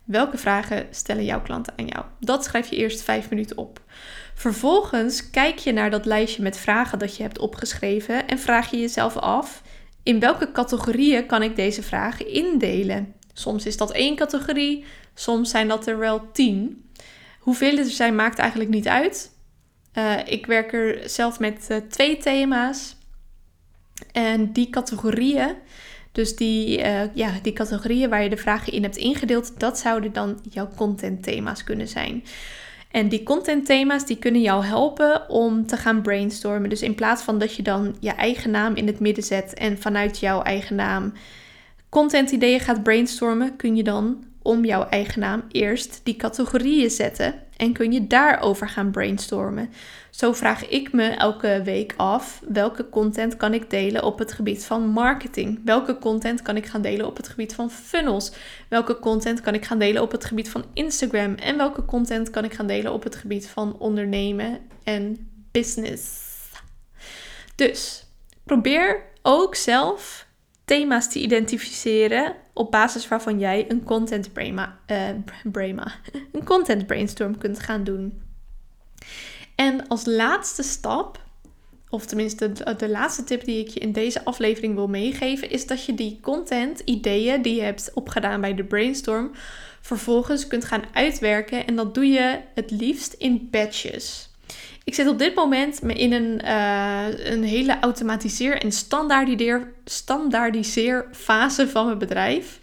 Welke 0.04 0.38
vragen 0.38 0.86
stellen 0.90 1.24
jouw 1.24 1.42
klanten 1.42 1.72
aan 1.76 1.86
jou? 1.86 2.04
Dat 2.20 2.44
schrijf 2.44 2.68
je 2.68 2.76
eerst 2.76 3.02
vijf 3.02 3.30
minuten 3.30 3.56
op. 3.58 3.80
Vervolgens 4.34 5.30
kijk 5.30 5.58
je 5.58 5.72
naar 5.72 5.90
dat 5.90 6.06
lijstje 6.06 6.42
met 6.42 6.58
vragen 6.58 6.98
dat 6.98 7.16
je 7.16 7.22
hebt 7.22 7.38
opgeschreven 7.38 8.28
en 8.28 8.38
vraag 8.38 8.70
je 8.70 8.80
jezelf 8.80 9.16
af: 9.16 9.62
in 10.02 10.20
welke 10.20 10.52
categorieën 10.52 11.26
kan 11.26 11.42
ik 11.42 11.56
deze 11.56 11.82
vragen 11.82 12.32
indelen? 12.32 13.14
Soms 13.32 13.66
is 13.66 13.76
dat 13.76 13.92
één 13.92 14.16
categorie, 14.16 14.84
soms 15.14 15.50
zijn 15.50 15.68
dat 15.68 15.86
er 15.86 15.98
wel 15.98 16.30
tien. 16.32 16.90
Hoeveel 17.38 17.78
er 17.78 17.84
zijn 17.84 18.14
maakt 18.14 18.38
eigenlijk 18.38 18.70
niet 18.70 18.88
uit. 18.88 19.34
Uh, 19.98 20.18
ik 20.24 20.46
werk 20.46 20.72
er 20.72 21.08
zelf 21.08 21.38
met 21.40 21.66
uh, 21.70 21.76
twee 21.88 22.16
thema's. 22.16 22.96
En 24.12 24.52
die 24.52 24.70
categorieën, 24.70 25.54
dus 26.12 26.36
die, 26.36 26.78
uh, 26.78 27.14
ja, 27.14 27.30
die 27.42 27.52
categorieën 27.52 28.10
waar 28.10 28.22
je 28.22 28.28
de 28.28 28.36
vragen 28.36 28.72
in 28.72 28.82
hebt 28.82 28.96
ingedeeld, 28.96 29.60
dat 29.60 29.78
zouden 29.78 30.12
dan 30.12 30.40
jouw 30.50 30.68
content 30.76 31.22
thema's 31.22 31.64
kunnen 31.64 31.88
zijn. 31.88 32.24
En 32.90 33.08
die 33.08 33.22
content 33.22 33.66
thema's 33.66 34.06
die 34.06 34.16
kunnen 34.16 34.40
jou 34.40 34.64
helpen 34.64 35.28
om 35.28 35.66
te 35.66 35.76
gaan 35.76 36.02
brainstormen. 36.02 36.70
Dus 36.70 36.82
in 36.82 36.94
plaats 36.94 37.22
van 37.22 37.38
dat 37.38 37.54
je 37.54 37.62
dan 37.62 37.96
je 38.00 38.10
eigen 38.10 38.50
naam 38.50 38.74
in 38.74 38.86
het 38.86 39.00
midden 39.00 39.24
zet 39.24 39.54
en 39.54 39.78
vanuit 39.78 40.18
jouw 40.18 40.42
eigen 40.42 40.76
naam 40.76 41.12
content 41.88 42.30
ideeën 42.30 42.60
gaat 42.60 42.82
brainstormen, 42.82 43.56
kun 43.56 43.76
je 43.76 43.82
dan 43.82 44.24
om 44.42 44.64
jouw 44.64 44.88
eigen 44.88 45.20
naam 45.20 45.42
eerst 45.48 46.00
die 46.02 46.16
categorieën 46.16 46.90
zetten 46.90 47.34
en 47.56 47.72
kun 47.72 47.92
je 47.92 48.06
daarover 48.06 48.68
gaan 48.68 48.90
brainstormen. 48.90 49.70
Zo 50.10 50.32
vraag 50.32 50.68
ik 50.68 50.92
me 50.92 51.08
elke 51.08 51.60
week 51.64 51.94
af 51.96 52.42
welke 52.48 52.88
content 52.88 53.36
kan 53.36 53.54
ik 53.54 53.70
delen 53.70 54.02
op 54.02 54.18
het 54.18 54.32
gebied 54.32 54.64
van 54.64 54.88
marketing? 54.88 55.60
Welke 55.64 55.98
content 55.98 56.42
kan 56.42 56.56
ik 56.56 56.66
gaan 56.66 56.82
delen 56.82 57.06
op 57.06 57.16
het 57.16 57.28
gebied 57.28 57.54
van 57.54 57.70
funnels? 57.70 58.32
Welke 58.68 58.98
content 58.98 59.40
kan 59.40 59.54
ik 59.54 59.64
gaan 59.64 59.78
delen 59.78 60.02
op 60.02 60.12
het 60.12 60.24
gebied 60.24 60.48
van 60.48 60.64
Instagram? 60.72 61.34
En 61.34 61.56
welke 61.56 61.84
content 61.84 62.30
kan 62.30 62.44
ik 62.44 62.52
gaan 62.52 62.66
delen 62.66 62.92
op 62.92 63.02
het 63.02 63.16
gebied 63.16 63.48
van 63.48 63.78
ondernemen 63.78 64.58
en 64.84 65.30
business? 65.52 66.24
Dus 67.54 68.04
probeer 68.44 69.02
ook 69.22 69.54
zelf 69.54 70.25
thema's 70.66 71.08
te 71.08 71.20
identificeren 71.20 72.34
op 72.52 72.70
basis 72.70 73.08
waarvan 73.08 73.38
jij 73.38 73.64
een 73.70 73.84
content 73.84 74.32
brema, 74.32 74.78
brema, 75.52 75.92
een 76.32 76.44
content 76.44 76.86
brainstorm 76.86 77.38
kunt 77.38 77.60
gaan 77.60 77.84
doen. 77.84 78.22
En 79.54 79.88
als 79.88 80.04
laatste 80.04 80.62
stap, 80.62 81.20
of 81.88 82.06
tenminste 82.06 82.52
de, 82.52 82.76
de, 82.76 82.88
laatste 82.88 83.24
tip 83.24 83.44
die 83.44 83.60
ik 83.60 83.68
je 83.68 83.80
in 83.80 83.92
deze 83.92 84.24
aflevering 84.24 84.74
wil 84.74 84.88
meegeven, 84.88 85.50
is 85.50 85.66
dat 85.66 85.84
je 85.84 85.94
die 85.94 86.18
content, 86.20 86.80
ideeën 86.80 87.42
die 87.42 87.54
je 87.54 87.62
hebt 87.62 87.90
opgedaan 87.94 88.40
bij 88.40 88.54
de 88.54 88.64
brainstorm, 88.64 89.30
vervolgens 89.80 90.46
kunt 90.46 90.64
gaan 90.64 90.84
uitwerken. 90.92 91.66
En 91.66 91.76
dat 91.76 91.94
doe 91.94 92.06
je 92.06 92.40
het 92.54 92.70
liefst 92.70 93.12
in 93.12 93.48
batches. 93.50 94.30
Ik 94.86 94.94
zit 94.94 95.08
op 95.08 95.18
dit 95.18 95.34
moment 95.34 95.80
in 95.82 96.12
een, 96.12 96.40
uh, 96.44 97.06
een 97.18 97.42
hele 97.42 97.78
automatiseer- 97.80 98.62
en 98.62 98.72
standaardiseer, 98.72 99.72
standaardiseerfase 99.84 101.68
van 101.68 101.86
mijn 101.86 101.98
bedrijf. 101.98 102.60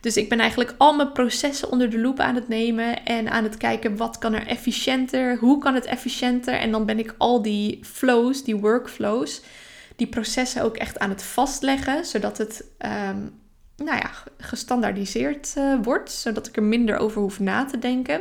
Dus 0.00 0.16
ik 0.16 0.28
ben 0.28 0.40
eigenlijk 0.40 0.74
al 0.78 0.94
mijn 0.94 1.12
processen 1.12 1.70
onder 1.70 1.90
de 1.90 2.00
loep 2.00 2.20
aan 2.20 2.34
het 2.34 2.48
nemen 2.48 3.04
en 3.04 3.30
aan 3.30 3.44
het 3.44 3.56
kijken 3.56 3.96
wat 3.96 4.18
kan 4.18 4.34
er 4.34 4.46
efficiënter, 4.46 5.36
hoe 5.38 5.58
kan 5.58 5.74
het 5.74 5.84
efficiënter. 5.84 6.54
En 6.54 6.70
dan 6.70 6.86
ben 6.86 6.98
ik 6.98 7.14
al 7.18 7.42
die 7.42 7.80
flows, 7.82 8.44
die 8.44 8.56
workflows, 8.56 9.42
die 9.96 10.06
processen 10.06 10.62
ook 10.62 10.76
echt 10.76 10.98
aan 10.98 11.10
het 11.10 11.22
vastleggen, 11.22 12.04
zodat 12.04 12.38
het 12.38 12.64
um, 12.78 13.40
nou 13.76 13.96
ja, 13.96 14.10
gestandaardiseerd 14.38 15.54
uh, 15.58 15.78
wordt, 15.82 16.12
zodat 16.12 16.46
ik 16.46 16.56
er 16.56 16.62
minder 16.62 16.98
over 16.98 17.20
hoef 17.20 17.40
na 17.40 17.64
te 17.64 17.78
denken. 17.78 18.20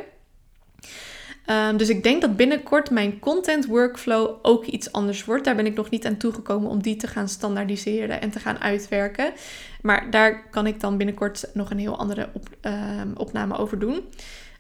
Um, 1.50 1.78
dus 1.78 1.90
ik 1.90 2.04
denk 2.04 2.22
dat 2.22 2.36
binnenkort 2.36 2.90
mijn 2.90 3.20
content 3.20 3.66
workflow 3.66 4.36
ook 4.42 4.66
iets 4.66 4.92
anders 4.92 5.26
wordt. 5.26 5.44
Daar 5.44 5.56
ben 5.56 5.66
ik 5.66 5.76
nog 5.76 5.90
niet 5.90 6.06
aan 6.06 6.18
toegekomen 6.18 6.70
om 6.70 6.82
die 6.82 6.96
te 6.96 7.08
gaan 7.08 7.30
standaardiseren 7.30 8.22
en 8.22 8.30
te 8.30 8.40
gaan 8.40 8.60
uitwerken. 8.60 9.34
Maar 9.82 10.12
daar 10.12 10.50
kan 10.50 10.68
ik 10.68 10.80
dan 10.80 10.98
binnenkort 10.98 11.50
nog 11.54 11.72
een 11.72 11.80
heel 11.80 11.98
andere 11.98 12.30
um, 12.62 13.14
opname 13.16 13.58
over 13.58 13.80
doen. 13.80 13.94
Een 13.96 14.04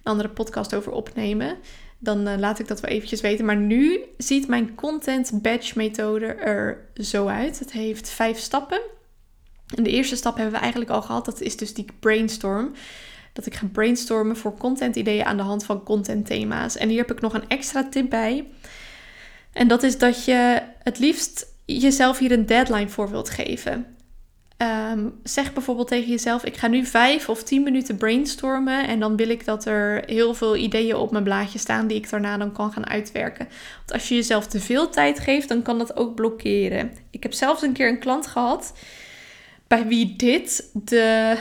andere 0.04 0.30
podcast 0.30 0.76
over 0.76 0.92
opnemen. 0.92 1.58
Dan 1.98 2.28
uh, 2.28 2.38
laat 2.38 2.60
ik 2.60 2.68
dat 2.68 2.80
wel 2.80 2.92
eventjes 2.92 3.22
weten. 3.22 3.46
Maar 3.46 3.58
nu 3.58 4.00
ziet 4.18 4.48
mijn 4.48 4.76
content 4.76 5.42
batch 5.42 5.76
methode 5.76 6.26
er 6.26 6.88
zo 6.96 7.28
uit. 7.28 7.60
Het 7.60 7.72
heeft 7.72 8.10
vijf 8.10 8.38
stappen. 8.38 8.82
En 9.76 9.84
de 9.84 9.90
eerste 9.90 10.16
stap 10.16 10.36
hebben 10.36 10.54
we 10.54 10.60
eigenlijk 10.60 10.92
al 10.92 11.02
gehad. 11.02 11.26
Dat 11.26 11.42
is 11.42 11.58
dus 11.58 11.74
die 11.74 11.86
brainstorm 12.00 12.72
dat 13.36 13.46
ik 13.46 13.56
ga 13.56 13.68
brainstormen 13.72 14.38
voor 14.38 14.58
content 14.58 14.96
ideeën 14.96 15.26
aan 15.26 15.38
de 15.38 15.44
hand 15.44 15.66
van 15.66 15.84
content 15.84 16.26
thema's. 16.26 16.78
En 16.78 16.90
hier 16.90 16.98
heb 16.98 17.12
ik 17.12 17.22
nog 17.22 17.34
een 17.34 17.48
extra 17.48 17.90
tip 17.90 18.10
bij. 18.10 18.46
En 19.54 19.68
dat 19.68 19.84
is 19.84 19.98
dat 19.98 20.26
je 20.26 20.62
het 20.84 21.00
liefst 21.00 21.48
jezelf 21.66 22.18
hier 22.18 22.32
een 22.32 22.46
deadline 22.46 22.90
voor 22.90 23.10
wilt 23.10 23.30
geven. 23.30 23.86
Um, 24.58 25.20
zeg 25.24 25.54
bijvoorbeeld 25.54 25.88
tegen 25.88 26.10
jezelf: 26.10 26.44
Ik 26.44 26.58
ga 26.58 26.68
nu 26.68 26.86
vijf 26.86 27.30
of 27.30 27.44
tien 27.44 27.64
minuten 27.64 27.98
brainstormen. 27.98 28.88
En 28.88 29.00
dan 29.00 29.16
wil 29.16 29.30
ik 29.30 29.46
dat 29.46 29.66
er 29.66 30.04
heel 30.06 30.34
veel 30.34 30.56
ideeën 30.56 30.96
op 30.96 31.12
mijn 31.12 31.24
blaadje 31.24 31.60
staan 31.60 31.88
die 31.88 31.98
ik 31.98 32.10
daarna 32.10 32.38
dan 32.38 32.52
kan 32.52 32.72
gaan 32.72 32.88
uitwerken. 32.88 33.48
Want 33.78 33.92
als 33.92 34.10
je 34.10 34.16
jezelf 34.16 34.48
te 34.48 34.60
veel 34.60 34.90
tijd 34.90 35.20
geeft, 35.20 35.48
dan 35.48 35.62
kan 35.62 35.78
dat 35.78 35.96
ook 35.96 36.16
blokkeren. 36.16 36.92
Ik 37.10 37.24
heb 37.24 37.34
zelfs 37.34 37.62
een 37.62 37.74
keer 37.74 37.90
een 37.90 38.00
klant 38.00 38.28
gehad 38.28 38.74
bij 39.68 39.88
wie 39.88 40.16
dit 40.16 40.70
de, 40.74 41.38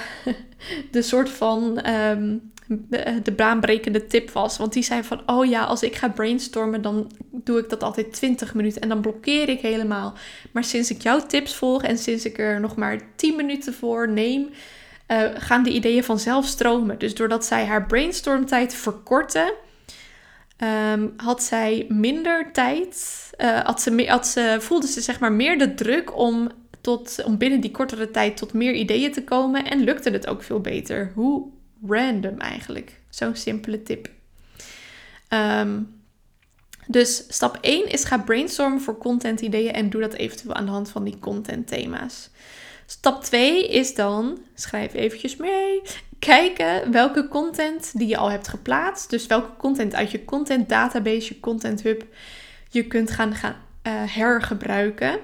de 0.90 1.02
soort 1.02 1.30
van 1.30 1.78
ehm, 1.80 2.36
de 3.22 3.32
baanbrekende 3.36 4.06
tip 4.06 4.30
was. 4.30 4.56
Want 4.56 4.72
die 4.72 4.82
zei 4.82 5.02
van, 5.02 5.22
oh 5.26 5.46
ja, 5.46 5.64
als 5.64 5.82
ik 5.82 5.96
ga 5.96 6.08
brainstormen, 6.08 6.82
dan 6.82 7.12
doe 7.30 7.58
ik 7.58 7.68
dat 7.68 7.82
altijd 7.82 8.12
20 8.12 8.54
minuten 8.54 8.82
en 8.82 8.88
dan 8.88 9.00
blokkeer 9.00 9.48
ik 9.48 9.60
helemaal. 9.60 10.14
Maar 10.52 10.64
sinds 10.64 10.90
ik 10.90 11.02
jouw 11.02 11.26
tips 11.26 11.54
volg 11.54 11.82
en 11.82 11.98
sinds 11.98 12.24
ik 12.24 12.38
er 12.38 12.60
nog 12.60 12.76
maar 12.76 13.00
10 13.16 13.36
minuten 13.36 13.74
voor 13.74 14.08
neem, 14.08 14.48
uh, 15.08 15.30
gaan 15.34 15.62
de 15.62 15.70
ideeën 15.70 16.04
vanzelf 16.04 16.46
stromen. 16.46 16.98
Dus 16.98 17.14
doordat 17.14 17.44
zij 17.44 17.64
haar 17.64 17.86
brainstormtijd 17.86 18.74
verkortte, 18.74 19.54
um, 20.92 21.14
had 21.16 21.42
zij 21.42 21.86
minder 21.88 22.52
tijd. 22.52 23.20
Uh, 23.38 23.60
had 23.60 23.82
ze, 23.82 24.04
had 24.06 24.26
ze, 24.26 24.56
voelde 24.60 24.86
ze 24.86 25.00
zeg 25.00 25.20
maar 25.20 25.32
meer 25.32 25.58
de 25.58 25.74
druk 25.74 26.18
om, 26.18 26.50
tot, 26.84 27.24
om 27.24 27.38
binnen 27.38 27.60
die 27.60 27.70
kortere 27.70 28.10
tijd 28.10 28.36
tot 28.36 28.52
meer 28.52 28.72
ideeën 28.72 29.12
te 29.12 29.24
komen. 29.24 29.64
En 29.64 29.84
lukte 29.84 30.10
het 30.10 30.26
ook 30.26 30.42
veel 30.42 30.60
beter. 30.60 31.12
Hoe 31.14 31.46
random 31.86 32.38
eigenlijk. 32.38 33.00
Zo'n 33.08 33.36
simpele 33.36 33.82
tip. 33.82 34.10
Um, 35.28 36.02
dus 36.86 37.24
stap 37.28 37.58
1 37.60 37.88
is 37.88 38.04
ga 38.04 38.18
brainstormen 38.18 38.80
voor 38.80 38.98
content 38.98 39.40
ideeën 39.40 39.72
en 39.72 39.90
doe 39.90 40.00
dat 40.00 40.12
eventueel 40.12 40.54
aan 40.54 40.64
de 40.64 40.70
hand 40.70 40.90
van 40.90 41.04
die 41.04 41.18
content 41.18 41.66
thema's. 41.66 42.30
Stap 42.86 43.24
2 43.24 43.68
is 43.68 43.94
dan, 43.94 44.38
schrijf 44.54 44.94
eventjes 44.94 45.36
mee, 45.36 45.82
kijken 46.18 46.92
welke 46.92 47.28
content 47.28 47.98
die 47.98 48.08
je 48.08 48.16
al 48.16 48.30
hebt 48.30 48.48
geplaatst. 48.48 49.10
Dus 49.10 49.26
welke 49.26 49.56
content 49.56 49.94
uit 49.94 50.10
je 50.10 50.24
content 50.24 50.68
database, 50.68 51.34
je 51.34 51.40
content 51.40 51.82
hub, 51.82 52.04
je 52.68 52.86
kunt 52.86 53.10
gaan, 53.10 53.34
gaan 53.34 53.56
uh, 53.82 53.92
hergebruiken. 54.06 55.18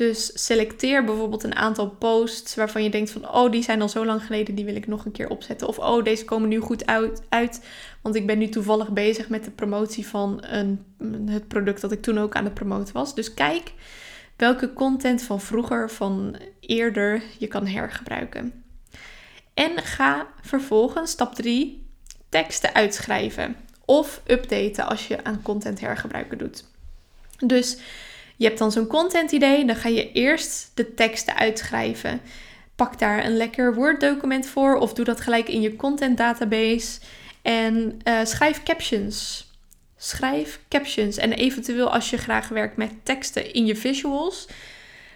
Dus 0.00 0.30
selecteer 0.46 1.04
bijvoorbeeld 1.04 1.44
een 1.44 1.56
aantal 1.56 1.88
posts 1.90 2.54
waarvan 2.54 2.82
je 2.82 2.90
denkt 2.90 3.10
van, 3.10 3.30
oh, 3.30 3.50
die 3.50 3.62
zijn 3.62 3.82
al 3.82 3.88
zo 3.88 4.04
lang 4.04 4.24
geleden, 4.24 4.54
die 4.54 4.64
wil 4.64 4.74
ik 4.74 4.86
nog 4.86 5.04
een 5.04 5.12
keer 5.12 5.28
opzetten. 5.28 5.68
Of, 5.68 5.78
oh, 5.78 6.04
deze 6.04 6.24
komen 6.24 6.48
nu 6.48 6.58
goed 6.58 6.86
uit, 6.86 7.22
uit 7.28 7.64
want 8.02 8.14
ik 8.14 8.26
ben 8.26 8.38
nu 8.38 8.48
toevallig 8.48 8.90
bezig 8.90 9.28
met 9.28 9.44
de 9.44 9.50
promotie 9.50 10.06
van 10.06 10.44
een, 10.46 10.84
het 11.30 11.48
product 11.48 11.80
dat 11.80 11.92
ik 11.92 12.02
toen 12.02 12.18
ook 12.18 12.34
aan 12.34 12.44
het 12.44 12.54
promoten 12.54 12.94
was. 12.94 13.14
Dus 13.14 13.34
kijk 13.34 13.72
welke 14.36 14.72
content 14.72 15.22
van 15.22 15.40
vroeger, 15.40 15.90
van 15.90 16.36
eerder, 16.60 17.22
je 17.38 17.46
kan 17.46 17.66
hergebruiken. 17.66 18.64
En 19.54 19.78
ga 19.78 20.26
vervolgens, 20.40 21.10
stap 21.10 21.34
3, 21.34 21.86
teksten 22.28 22.74
uitschrijven 22.74 23.56
of 23.84 24.22
updaten 24.26 24.86
als 24.86 25.08
je 25.08 25.24
aan 25.24 25.42
content 25.42 25.80
hergebruiken 25.80 26.38
doet. 26.38 26.64
Dus 27.38 27.78
je 28.40 28.46
hebt 28.46 28.58
dan 28.58 28.72
zo'n 28.72 28.86
content 28.86 29.32
idee, 29.32 29.64
dan 29.64 29.76
ga 29.76 29.88
je 29.88 30.12
eerst 30.12 30.70
de 30.74 30.94
teksten 30.94 31.36
uitschrijven. 31.36 32.20
Pak 32.76 32.98
daar 32.98 33.24
een 33.24 33.36
lekker 33.36 33.74
Word 33.74 34.00
document 34.00 34.46
voor 34.46 34.76
of 34.76 34.92
doe 34.92 35.04
dat 35.04 35.20
gelijk 35.20 35.48
in 35.48 35.60
je 35.60 35.76
content 35.76 36.18
database 36.18 37.00
en 37.42 38.00
uh, 38.04 38.24
schrijf 38.24 38.62
captions. 38.62 39.48
Schrijf 39.96 40.60
captions 40.68 41.16
en 41.16 41.32
eventueel 41.32 41.92
als 41.92 42.10
je 42.10 42.16
graag 42.16 42.48
werkt 42.48 42.76
met 42.76 42.90
teksten 43.02 43.52
in 43.52 43.66
je 43.66 43.76
visuals. 43.76 44.48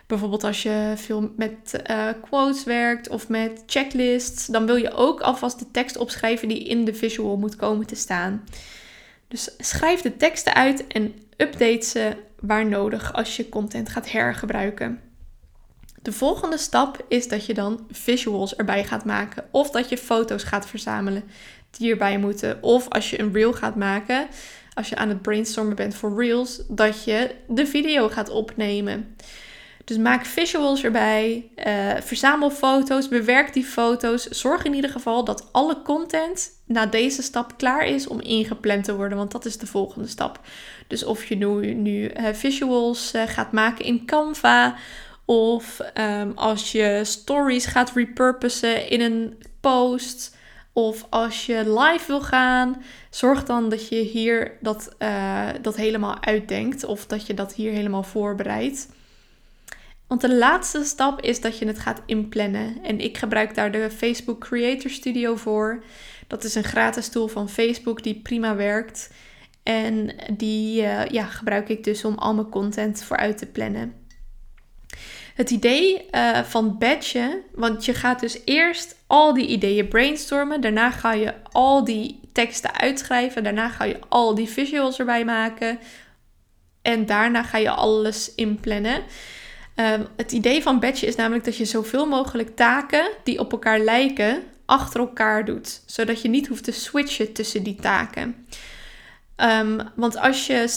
Bijvoorbeeld 0.07 0.45
als 0.45 0.63
je 0.63 0.93
veel 0.97 1.33
met 1.37 1.83
uh, 1.91 2.09
quotes 2.23 2.65
werkt 2.65 3.09
of 3.09 3.29
met 3.29 3.63
checklists, 3.67 4.47
dan 4.47 4.67
wil 4.67 4.77
je 4.77 4.93
ook 4.93 5.21
alvast 5.21 5.59
de 5.59 5.71
tekst 5.71 5.97
opschrijven 5.97 6.49
die 6.49 6.65
in 6.65 6.85
de 6.85 6.95
visual 6.95 7.37
moet 7.37 7.57
komen 7.57 7.87
te 7.87 7.97
staan. 7.97 8.45
Dus 9.29 9.51
schrijf 9.59 10.01
de 10.01 10.17
teksten 10.17 10.55
uit 10.55 10.87
en 10.87 11.15
update 11.37 11.87
ze 11.87 12.17
waar 12.41 12.67
nodig 12.67 13.13
als 13.13 13.37
je 13.37 13.49
content 13.49 13.89
gaat 13.89 14.11
hergebruiken. 14.11 15.01
De 16.03 16.13
volgende 16.13 16.59
stap 16.59 17.05
is 17.09 17.29
dat 17.29 17.47
je 17.47 17.55
dan 17.55 17.87
visuals 17.91 18.57
erbij 18.57 18.85
gaat 18.85 19.05
maken 19.05 19.45
of 19.51 19.71
dat 19.71 19.89
je 19.89 19.99
foto's 19.99 20.43
gaat 20.43 20.67
verzamelen 20.67 21.25
die 21.71 21.91
erbij 21.91 22.19
moeten. 22.19 22.63
Of 22.63 22.89
als 22.89 23.11
je 23.11 23.21
een 23.21 23.33
reel 23.33 23.53
gaat 23.53 23.77
maken, 23.77 24.27
als 24.75 24.89
je 24.89 24.97
aan 24.97 25.09
het 25.09 25.23
brainstormen 25.23 25.77
bent 25.77 25.95
voor 25.95 26.23
reels, 26.23 26.63
dat 26.69 27.05
je 27.05 27.35
de 27.49 27.67
video 27.67 28.09
gaat 28.09 28.29
opnemen. 28.29 29.17
Dus 29.85 29.97
maak 29.97 30.25
visuals 30.25 30.85
erbij, 30.85 31.51
uh, 31.67 32.01
verzamel 32.01 32.51
foto's, 32.51 33.09
bewerk 33.09 33.53
die 33.53 33.65
foto's. 33.65 34.23
Zorg 34.29 34.65
in 34.65 34.75
ieder 34.75 34.91
geval 34.91 35.25
dat 35.25 35.49
alle 35.53 35.83
content 35.83 36.51
na 36.67 36.87
deze 36.87 37.23
stap 37.23 37.57
klaar 37.57 37.87
is 37.87 38.07
om 38.07 38.21
ingepland 38.21 38.85
te 38.85 38.97
worden, 38.97 39.19
want 39.19 39.33
dat 39.33 39.45
is 39.45 39.59
de 39.59 39.67
volgende 39.67 40.09
stap. 40.09 40.41
Dus 40.87 41.05
of 41.05 41.25
je 41.25 41.37
nu, 41.37 41.75
nu 41.75 42.11
uh, 42.11 42.29
visuals 42.33 43.15
uh, 43.15 43.23
gaat 43.27 43.53
maken 43.53 43.85
in 43.85 44.07
Canva, 44.07 44.75
of 45.25 45.81
um, 46.21 46.33
als 46.35 46.73
je 46.73 47.01
stories 47.03 47.67
gaat 47.67 47.93
repurposen 47.95 48.91
in 48.91 49.01
een 49.01 49.43
post, 49.61 50.37
of 50.73 51.07
als 51.11 51.47
je 51.47 51.81
live 51.81 52.07
wil 52.07 52.21
gaan, 52.21 52.83
zorg 53.11 53.45
dan 53.45 53.69
dat 53.69 53.89
je 53.89 53.97
hier 53.97 54.53
dat, 54.61 54.97
dat 55.63 55.77
helemaal 55.77 56.23
uitdenkt, 56.23 56.85
of 56.85 57.07
dat 57.07 57.27
je 57.27 57.35
dat 57.35 57.55
hier 57.55 57.73
helemaal 57.73 58.03
voorbereidt. 58.03 58.89
Want 60.15 60.27
de 60.27 60.35
laatste 60.35 60.85
stap 60.85 61.21
is 61.21 61.41
dat 61.41 61.59
je 61.59 61.67
het 61.67 61.79
gaat 61.79 62.03
inplannen. 62.07 62.79
En 62.83 63.01
ik 63.01 63.19
gebruik 63.19 63.55
daar 63.55 63.73
de 63.73 63.91
Facebook 63.91 64.41
Creator 64.41 64.91
Studio 64.91 65.37
voor. 65.37 65.85
Dat 66.27 66.45
is 66.45 66.55
een 66.55 66.65
gratis 66.65 67.09
tool 67.09 67.29
van 67.29 67.49
Facebook 67.49 68.03
die 68.03 68.21
prima 68.23 68.57
werkt. 68.57 69.11
En 69.63 70.15
die 70.37 70.83
uh, 70.83 71.07
ja, 71.07 71.25
gebruik 71.25 71.69
ik 71.69 71.85
dus 71.85 72.05
om 72.05 72.15
al 72.15 72.35
mijn 72.35 72.49
content 72.49 73.03
vooruit 73.03 73.39
te 73.39 73.47
plannen. 73.47 73.95
Het 75.35 75.51
idee 75.51 76.09
uh, 76.11 76.43
van 76.43 76.79
batchen, 76.79 77.43
want 77.53 77.85
je 77.85 77.95
gaat 77.95 78.21
dus 78.21 78.41
eerst 78.45 78.97
al 79.07 79.35
die 79.35 79.47
ideeën 79.47 79.89
brainstormen. 79.89 80.61
Daarna 80.61 80.91
ga 80.91 81.13
je 81.13 81.35
al 81.53 81.85
die 81.85 82.21
teksten 82.33 82.75
uitschrijven. 82.75 83.45
Daarna 83.45 83.69
ga 83.69 83.85
je 83.85 83.99
al 84.09 84.35
die 84.35 84.49
visuals 84.49 84.99
erbij 84.99 85.25
maken. 85.25 85.79
En 86.83 87.07
daarna 87.07 87.43
ga 87.43 87.59
je 87.59 87.71
alles 87.71 88.35
inplannen. 88.35 89.03
Ehm, 89.75 90.03
het 90.17 90.33
idee 90.33 90.63
van 90.63 90.81
batchen 90.81 91.09
is 91.09 91.17
namelijk 91.17 91.45
dat 91.45 91.57
je 91.57 91.65
zoveel 91.65 92.07
mogelijk 92.07 92.57
taken 92.57 93.11
die 93.25 93.39
op 93.39 93.53
elkaar 93.53 93.79
lijken, 93.79 94.43
achter 94.65 95.01
elkaar 95.01 95.45
doet. 95.45 95.83
Zodat 95.87 96.23
je 96.23 96.29
niet 96.29 96.47
hoeft 96.47 96.65
te 96.65 96.73
switchen 96.73 97.33
tussen 97.33 97.63
die 97.63 97.75
taken. 97.75 98.47
Um, 99.37 99.81
want 99.95 100.17
als 100.17 100.47
je, 100.47 100.69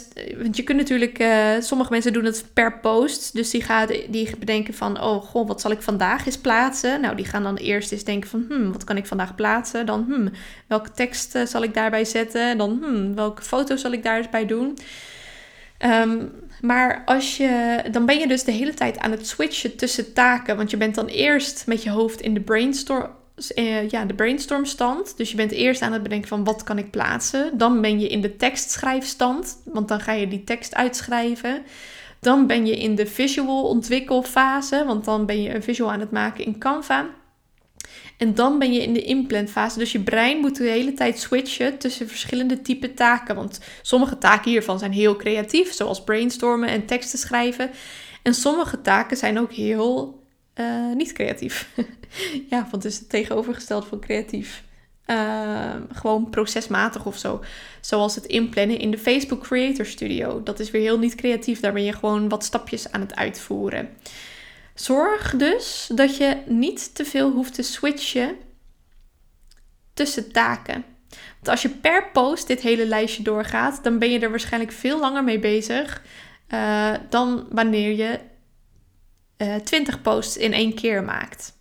want 0.42 0.56
je 0.56 0.64
kunt 0.64 0.78
natuurlijk, 0.78 1.20
uh, 1.20 1.52
sommige 1.60 1.92
mensen 1.92 2.14
doen 2.14 2.26
het 2.26 2.46
per 2.54 2.80
post. 2.80 3.34
Dus 3.34 3.50
die 3.50 3.62
gaan 3.62 3.88
die 4.10 4.38
bedenken 4.38 4.74
van, 4.74 5.02
oh 5.02 5.24
goh, 5.24 5.48
wat 5.48 5.62
zal 5.62 5.72
ik 5.72 5.82
vandaag 5.82 6.26
eens 6.26 6.38
plaatsen? 6.38 7.02
Nou, 7.02 7.16
die 7.16 7.26
gaan 7.26 7.44
dan 7.44 7.56
eerst 7.56 7.92
eens 7.92 8.04
denken 8.04 8.30
van, 8.30 8.46
hmm, 8.50 8.72
wat 8.72 8.84
kan 8.84 8.98
ik 8.98 9.06
vandaag 9.06 9.36
plaatsen? 9.36 9.86
Dan, 9.86 10.06
hmm, 10.08 10.32
welke 10.68 10.92
tekst 10.92 11.36
uh, 11.36 11.46
zal 11.46 11.64
ik 11.64 11.74
daarbij 11.74 12.06
zetten? 12.06 12.58
Dan, 12.58 12.80
hmm, 12.82 13.16
welke 13.16 13.42
foto 13.42 13.76
zal 13.76 13.92
ik 13.92 14.04
daar 14.04 14.18
eens 14.18 14.30
bij 14.30 14.46
doen? 14.46 14.78
Um, 15.86 16.32
maar 16.62 17.02
als 17.06 17.38
je, 17.38 17.82
dan 17.92 18.06
ben 18.06 18.20
je 18.20 18.28
dus 18.28 18.44
de 18.44 18.52
hele 18.52 18.74
tijd 18.74 18.98
aan 18.98 19.12
het 19.12 19.28
switchen 19.28 19.78
tussen 19.78 20.14
taken. 20.14 20.58
Want 20.58 20.72
je 20.72 20.78
bent 20.78 20.96
dan 20.96 21.06
eerst 21.06 21.68
met 21.68 21.84
je 21.84 21.90
hoofd 21.90 22.22
in 22.22 22.34
de 22.34 22.42
brainstorm, 22.42 23.10
eh, 23.56 23.90
ja, 23.90 24.06
de 24.06 24.14
brainstormstand. 24.14 25.18
Dus 25.18 25.30
je 25.30 25.36
bent 25.36 25.52
eerst 25.52 25.82
aan 25.82 25.94
het 25.94 26.04
bedenken 26.04 26.28
van 26.28 26.44
wat 26.44 26.64
kan 26.64 26.78
ik 26.78 26.92
plaatsen. 26.92 27.58
Dan 27.58 27.82
ben 27.82 28.00
je 28.00 28.08
in 28.08 28.22
de 28.22 28.36
tekstschrijfstand, 28.36 29.62
want 29.66 29.88
dan 29.88 30.00
ga 30.00 30.12
je 30.12 30.28
die 30.28 30.44
tekst 30.44 30.76
uitschrijven. 30.76 31.62
Dan 32.20 32.48
ben 32.48 32.66
je 32.66 32.78
in 32.78 32.96
de 32.96 33.06
visual 33.06 33.64
ontwikkelfase, 33.64 34.84
want 34.86 35.06
dan 35.06 35.26
ben 35.26 35.42
je 35.42 35.56
een 35.56 35.64
visual 35.64 35.92
aan 35.92 36.00
het 36.00 36.12
maken 36.12 36.46
in 36.46 36.58
Canva. 36.58 37.06
En 38.18 38.34
dan 38.34 38.60
ben 38.60 38.74
je 38.74 38.82
in 38.82 38.94
de 38.94 39.02
implantfase. 39.02 39.80
Dus 39.80 39.92
je 39.92 40.00
brein 40.00 40.38
moet 40.38 40.58
de 40.58 40.70
hele 40.70 40.94
tijd 40.94 41.20
switchen 41.20 41.78
tussen 41.78 42.08
verschillende 42.08 42.62
type 42.62 42.94
taken. 42.94 43.36
Want 43.36 43.60
sommige 43.82 44.18
taken 44.18 44.52
hiervan 44.52 44.80
zijn 44.80 44.92
heel 44.92 45.16
creatief, 45.16 45.74
zoals 45.74 46.04
brainstormen 46.04 46.70
en 46.70 46.86
teksten 46.86 47.20
schrijven. 47.20 47.70
En 48.24 48.34
sommige 48.34 48.82
taken 48.82 49.18
zijn 49.18 49.40
ook 49.40 49.52
heel 49.52 50.24
uh, 50.56 50.96
niet 50.96 51.14
creatief. 51.14 51.70
ja, 52.50 52.68
want 52.72 52.84
het 52.84 52.86
is 52.86 53.00
het 53.00 53.10
tegenovergesteld 53.10 53.86
van 53.86 54.00
creatief. 54.00 54.64
Uh, 55.08 55.76
gewoon 55.94 56.30
procesmatig 56.30 57.06
of 57.06 57.18
zo. 57.18 57.44
Zoals 57.82 58.16
het 58.16 58.26
inplannen 58.26 58.80
in 58.80 58.92
de 58.92 58.98
Facebook 58.98 59.44
Creator 59.44 59.86
Studio. 59.86 60.44
Dat 60.44 60.60
is 60.60 60.72
weer 60.72 60.82
heel 60.82 61.00
niet 61.00 61.16
creatief. 61.16 61.60
Daar 61.60 61.74
ben 61.74 61.84
je 61.84 61.94
gewoon 61.94 62.30
wat 62.30 62.44
stapjes 62.44 62.92
aan 62.92 63.02
het 63.02 63.16
uitvoeren. 63.16 63.90
Zorg 64.80 65.36
dus 65.36 65.90
dat 65.94 66.18
je 66.18 66.38
niet 66.46 66.96
te 66.96 67.06
veel 67.06 67.32
hoeft 67.32 67.54
te 67.54 67.62
switchen 67.62 68.36
tussen 69.94 70.32
taken. 70.32 70.86
Want 71.10 71.48
als 71.48 71.62
je 71.62 71.70
per 71.70 72.12
post 72.12 72.48
dit 72.48 72.62
hele 72.62 72.86
lijstje 72.86 73.24
doorgaat, 73.24 73.84
dan 73.84 74.00
ben 74.00 74.12
je 74.12 74.20
er 74.20 74.30
waarschijnlijk 74.30 74.72
veel 74.72 75.00
langer 75.00 75.24
mee 75.24 75.40
bezig 75.40 76.02
uh, 76.54 76.94
dan 77.10 77.48
wanneer 77.50 77.96
je 77.96 78.20
uh, 79.38 79.56
eh, 79.56 79.62
20 79.62 80.02
posts 80.02 80.38
in 80.38 80.54
één 80.54 80.74
keer 80.74 81.04
maakt. 81.04 81.56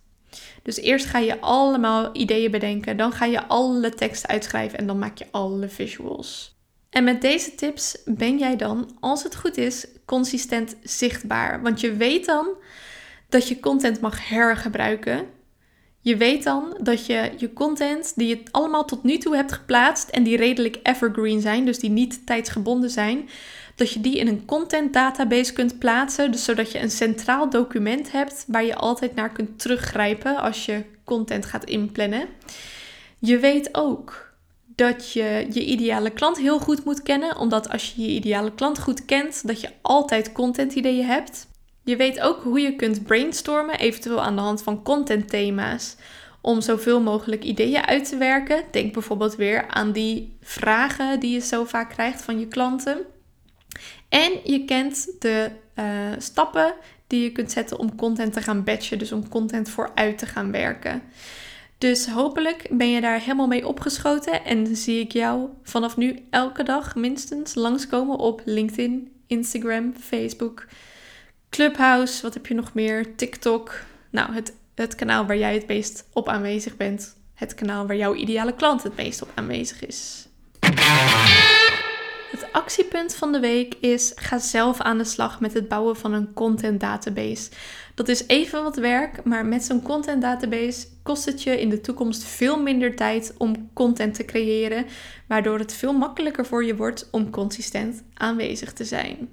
Dus 0.63 0.77
eerst 0.77 1.05
ga 1.05 1.19
je 1.19 1.41
allemaal 1.41 2.09
ideeën 2.13 2.51
bedenken, 2.51 2.97
dan 2.97 3.11
ga 3.11 3.25
je 3.25 3.47
alle 3.47 3.89
teksten 3.89 4.29
uitschrijven 4.29 4.79
en 4.79 4.87
dan 4.87 4.99
maak 4.99 5.17
je 5.17 5.27
alle 5.31 5.69
visuals. 5.69 6.55
En 6.89 7.03
met 7.03 7.21
deze 7.21 7.55
tips 7.55 7.97
ben 8.05 8.37
jij 8.37 8.55
dan, 8.55 8.97
als 8.99 9.23
het 9.23 9.35
goed 9.35 9.57
is, 9.57 9.87
consistent 10.05 10.75
zichtbaar. 10.83 11.61
Want 11.61 11.79
je 11.79 11.93
weet 11.93 12.25
dan 12.25 12.47
dat 13.29 13.47
je 13.47 13.59
content 13.59 14.01
mag 14.01 14.29
hergebruiken. 14.29 15.25
Je 15.99 16.17
weet 16.17 16.43
dan 16.43 16.77
dat 16.81 17.05
je 17.05 17.31
je 17.37 17.53
content 17.53 18.13
die 18.15 18.27
je 18.27 18.43
allemaal 18.51 18.85
tot 18.85 19.03
nu 19.03 19.17
toe 19.17 19.35
hebt 19.35 19.51
geplaatst 19.51 20.09
en 20.09 20.23
die 20.23 20.37
redelijk 20.37 20.79
evergreen 20.83 21.41
zijn, 21.41 21.65
dus 21.65 21.79
die 21.79 21.89
niet 21.89 22.25
tijdsgebonden 22.25 22.89
zijn, 22.89 23.29
dat 23.75 23.91
je 23.91 24.01
die 24.01 24.17
in 24.17 24.27
een 24.27 24.45
content 24.45 24.93
database 24.93 25.53
kunt 25.53 25.79
plaatsen, 25.79 26.31
dus 26.31 26.43
zodat 26.43 26.71
je 26.71 26.79
een 26.79 26.91
centraal 26.91 27.49
document 27.49 28.11
hebt 28.11 28.45
waar 28.47 28.65
je 28.65 28.75
altijd 28.75 29.15
naar 29.15 29.31
kunt 29.31 29.59
teruggrijpen 29.59 30.37
als 30.37 30.65
je 30.65 30.83
content 31.03 31.45
gaat 31.45 31.65
inplannen. 31.65 32.27
Je 33.19 33.39
weet 33.39 33.69
ook 33.71 34.33
dat 34.65 35.11
je 35.11 35.47
je 35.51 35.65
ideale 35.65 36.09
klant 36.09 36.37
heel 36.37 36.59
goed 36.59 36.85
moet 36.85 37.03
kennen, 37.03 37.37
omdat 37.37 37.69
als 37.69 37.93
je 37.93 38.01
je 38.01 38.07
ideale 38.07 38.53
klant 38.53 38.79
goed 38.79 39.05
kent, 39.05 39.47
dat 39.47 39.61
je 39.61 39.69
altijd 39.81 40.31
content 40.31 40.73
ideeën 40.73 41.05
hebt. 41.05 41.47
Je 41.87 41.95
weet 41.95 42.19
ook 42.19 42.43
hoe 42.43 42.59
je 42.59 42.75
kunt 42.75 43.03
brainstormen, 43.03 43.79
eventueel 43.79 44.21
aan 44.21 44.35
de 44.35 44.41
hand 44.41 44.63
van 44.63 44.83
contentthema's, 44.83 45.95
om 46.41 46.61
zoveel 46.61 47.01
mogelijk 47.01 47.43
ideeën 47.43 47.85
uit 47.85 48.09
te 48.09 48.17
werken. 48.17 48.63
Denk 48.71 48.93
bijvoorbeeld 48.93 49.35
weer 49.35 49.67
aan 49.67 49.91
die 49.91 50.37
vragen 50.41 51.19
die 51.19 51.33
je 51.33 51.39
zo 51.39 51.63
vaak 51.63 51.89
krijgt 51.89 52.21
van 52.21 52.39
je 52.39 52.47
klanten. 52.47 52.97
En 54.09 54.31
je 54.43 54.65
kent 54.65 55.15
de 55.19 55.49
uh, 55.75 55.85
stappen 56.17 56.73
die 57.07 57.23
je 57.23 57.31
kunt 57.31 57.51
zetten 57.51 57.79
om 57.79 57.95
content 57.95 58.33
te 58.33 58.41
gaan 58.41 58.63
batchen, 58.63 58.99
dus 58.99 59.11
om 59.11 59.29
content 59.29 59.69
vooruit 59.69 60.17
te 60.17 60.25
gaan 60.25 60.51
werken. 60.51 61.01
Dus 61.77 62.07
hopelijk 62.07 62.67
ben 62.71 62.89
je 62.89 63.01
daar 63.01 63.19
helemaal 63.19 63.47
mee 63.47 63.67
opgeschoten 63.67 64.43
en 64.45 64.75
zie 64.75 64.99
ik 64.99 65.11
jou 65.11 65.49
vanaf 65.63 65.97
nu 65.97 66.25
elke 66.29 66.63
dag 66.63 66.95
minstens 66.95 67.55
langskomen 67.55 68.17
op 68.17 68.41
LinkedIn, 68.45 69.11
Instagram, 69.27 69.93
Facebook, 69.99 70.65
Clubhouse, 71.49 72.21
wat 72.21 72.33
heb 72.33 72.47
je 72.47 72.53
nog 72.53 72.73
meer? 72.73 73.15
TikTok. 73.15 73.83
Nou, 74.09 74.33
het, 74.33 74.53
het 74.75 74.95
kanaal 74.95 75.25
waar 75.25 75.37
jij 75.37 75.53
het 75.53 75.67
meest 75.67 76.07
op 76.13 76.29
aanwezig 76.29 76.77
bent. 76.77 77.15
Het 77.33 77.55
kanaal 77.55 77.87
waar 77.87 77.95
jouw 77.95 78.13
ideale 78.13 78.55
klant 78.55 78.83
het 78.83 78.95
meest 78.95 79.21
op 79.21 79.29
aanwezig 79.35 79.85
is. 79.85 80.27
Het 82.31 82.47
actiepunt 82.51 83.15
van 83.15 83.31
de 83.31 83.39
week 83.39 83.73
is: 83.79 84.11
ga 84.15 84.39
zelf 84.39 84.79
aan 84.79 84.97
de 84.97 85.03
slag 85.03 85.39
met 85.39 85.53
het 85.53 85.67
bouwen 85.67 85.95
van 85.95 86.13
een 86.13 86.33
content 86.33 86.79
database. 86.79 87.49
Dat 87.95 88.07
is 88.07 88.27
even 88.27 88.63
wat 88.63 88.75
werk, 88.75 89.23
maar 89.23 89.45
met 89.45 89.63
zo'n 89.63 89.81
content 89.81 90.21
database 90.21 90.87
kost 91.03 91.25
het 91.25 91.43
je 91.43 91.61
in 91.61 91.69
de 91.69 91.81
toekomst 91.81 92.23
veel 92.23 92.61
minder 92.61 92.95
tijd 92.95 93.33
om 93.37 93.69
content 93.73 94.15
te 94.15 94.25
creëren, 94.25 94.85
waardoor 95.27 95.59
het 95.59 95.73
veel 95.73 95.93
makkelijker 95.93 96.45
voor 96.45 96.63
je 96.63 96.75
wordt 96.75 97.07
om 97.11 97.29
consistent 97.29 98.03
aanwezig 98.13 98.73
te 98.73 98.85
zijn. 98.85 99.29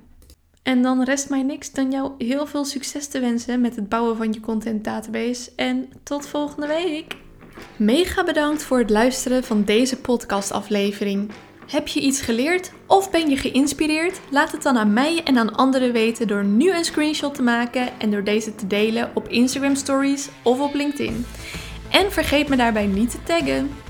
En 0.64 0.82
dan 0.82 1.02
rest 1.02 1.30
mij 1.30 1.42
niks 1.42 1.72
dan 1.72 1.90
jou 1.90 2.12
heel 2.18 2.46
veel 2.46 2.64
succes 2.64 3.06
te 3.06 3.20
wensen 3.20 3.60
met 3.60 3.76
het 3.76 3.88
bouwen 3.88 4.16
van 4.16 4.32
je 4.32 4.40
content 4.40 4.84
database. 4.84 5.50
En 5.56 5.88
tot 6.02 6.26
volgende 6.26 6.66
week. 6.66 7.16
Mega 7.76 8.24
bedankt 8.24 8.62
voor 8.62 8.78
het 8.78 8.90
luisteren 8.90 9.44
van 9.44 9.64
deze 9.64 9.96
podcastaflevering. 9.96 11.30
Heb 11.66 11.88
je 11.88 12.00
iets 12.00 12.20
geleerd 12.20 12.72
of 12.86 13.10
ben 13.10 13.30
je 13.30 13.36
geïnspireerd? 13.36 14.20
Laat 14.30 14.52
het 14.52 14.62
dan 14.62 14.78
aan 14.78 14.92
mij 14.92 15.22
en 15.24 15.38
aan 15.38 15.54
anderen 15.54 15.92
weten 15.92 16.26
door 16.26 16.44
nu 16.44 16.70
een 16.70 16.84
screenshot 16.84 17.34
te 17.34 17.42
maken 17.42 18.00
en 18.00 18.10
door 18.10 18.24
deze 18.24 18.54
te 18.54 18.66
delen 18.66 19.10
op 19.14 19.28
Instagram 19.28 19.74
Stories 19.74 20.28
of 20.42 20.60
op 20.60 20.74
LinkedIn. 20.74 21.26
En 21.90 22.12
vergeet 22.12 22.48
me 22.48 22.56
daarbij 22.56 22.86
niet 22.86 23.10
te 23.10 23.22
taggen. 23.22 23.83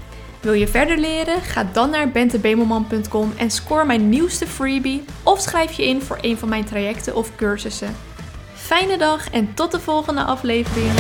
Wil 0.45 0.53
je 0.53 0.69
verder 0.69 0.99
leren? 0.99 1.41
Ga 1.41 1.65
dan 1.73 1.91
naar 1.91 2.09
bentebemelman.com 2.09 3.33
en 3.37 3.51
score 3.51 3.85
mijn 3.85 4.09
nieuwste 4.09 4.47
freebie 4.47 5.05
of 5.23 5.41
schrijf 5.41 5.73
je 5.73 5.87
in 5.87 6.03
voor 6.03 6.19
een 6.21 6.39
van 6.39 6.49
mijn 6.49 6.65
trajecten 6.65 7.15
of 7.15 7.37
cursussen. 7.37 7.97
Fijne 8.55 8.99
dag 8.99 9.31
en 9.31 9.55
tot 9.55 9.73
de 9.73 9.81
volgende 9.81 10.23
aflevering. 10.23 10.93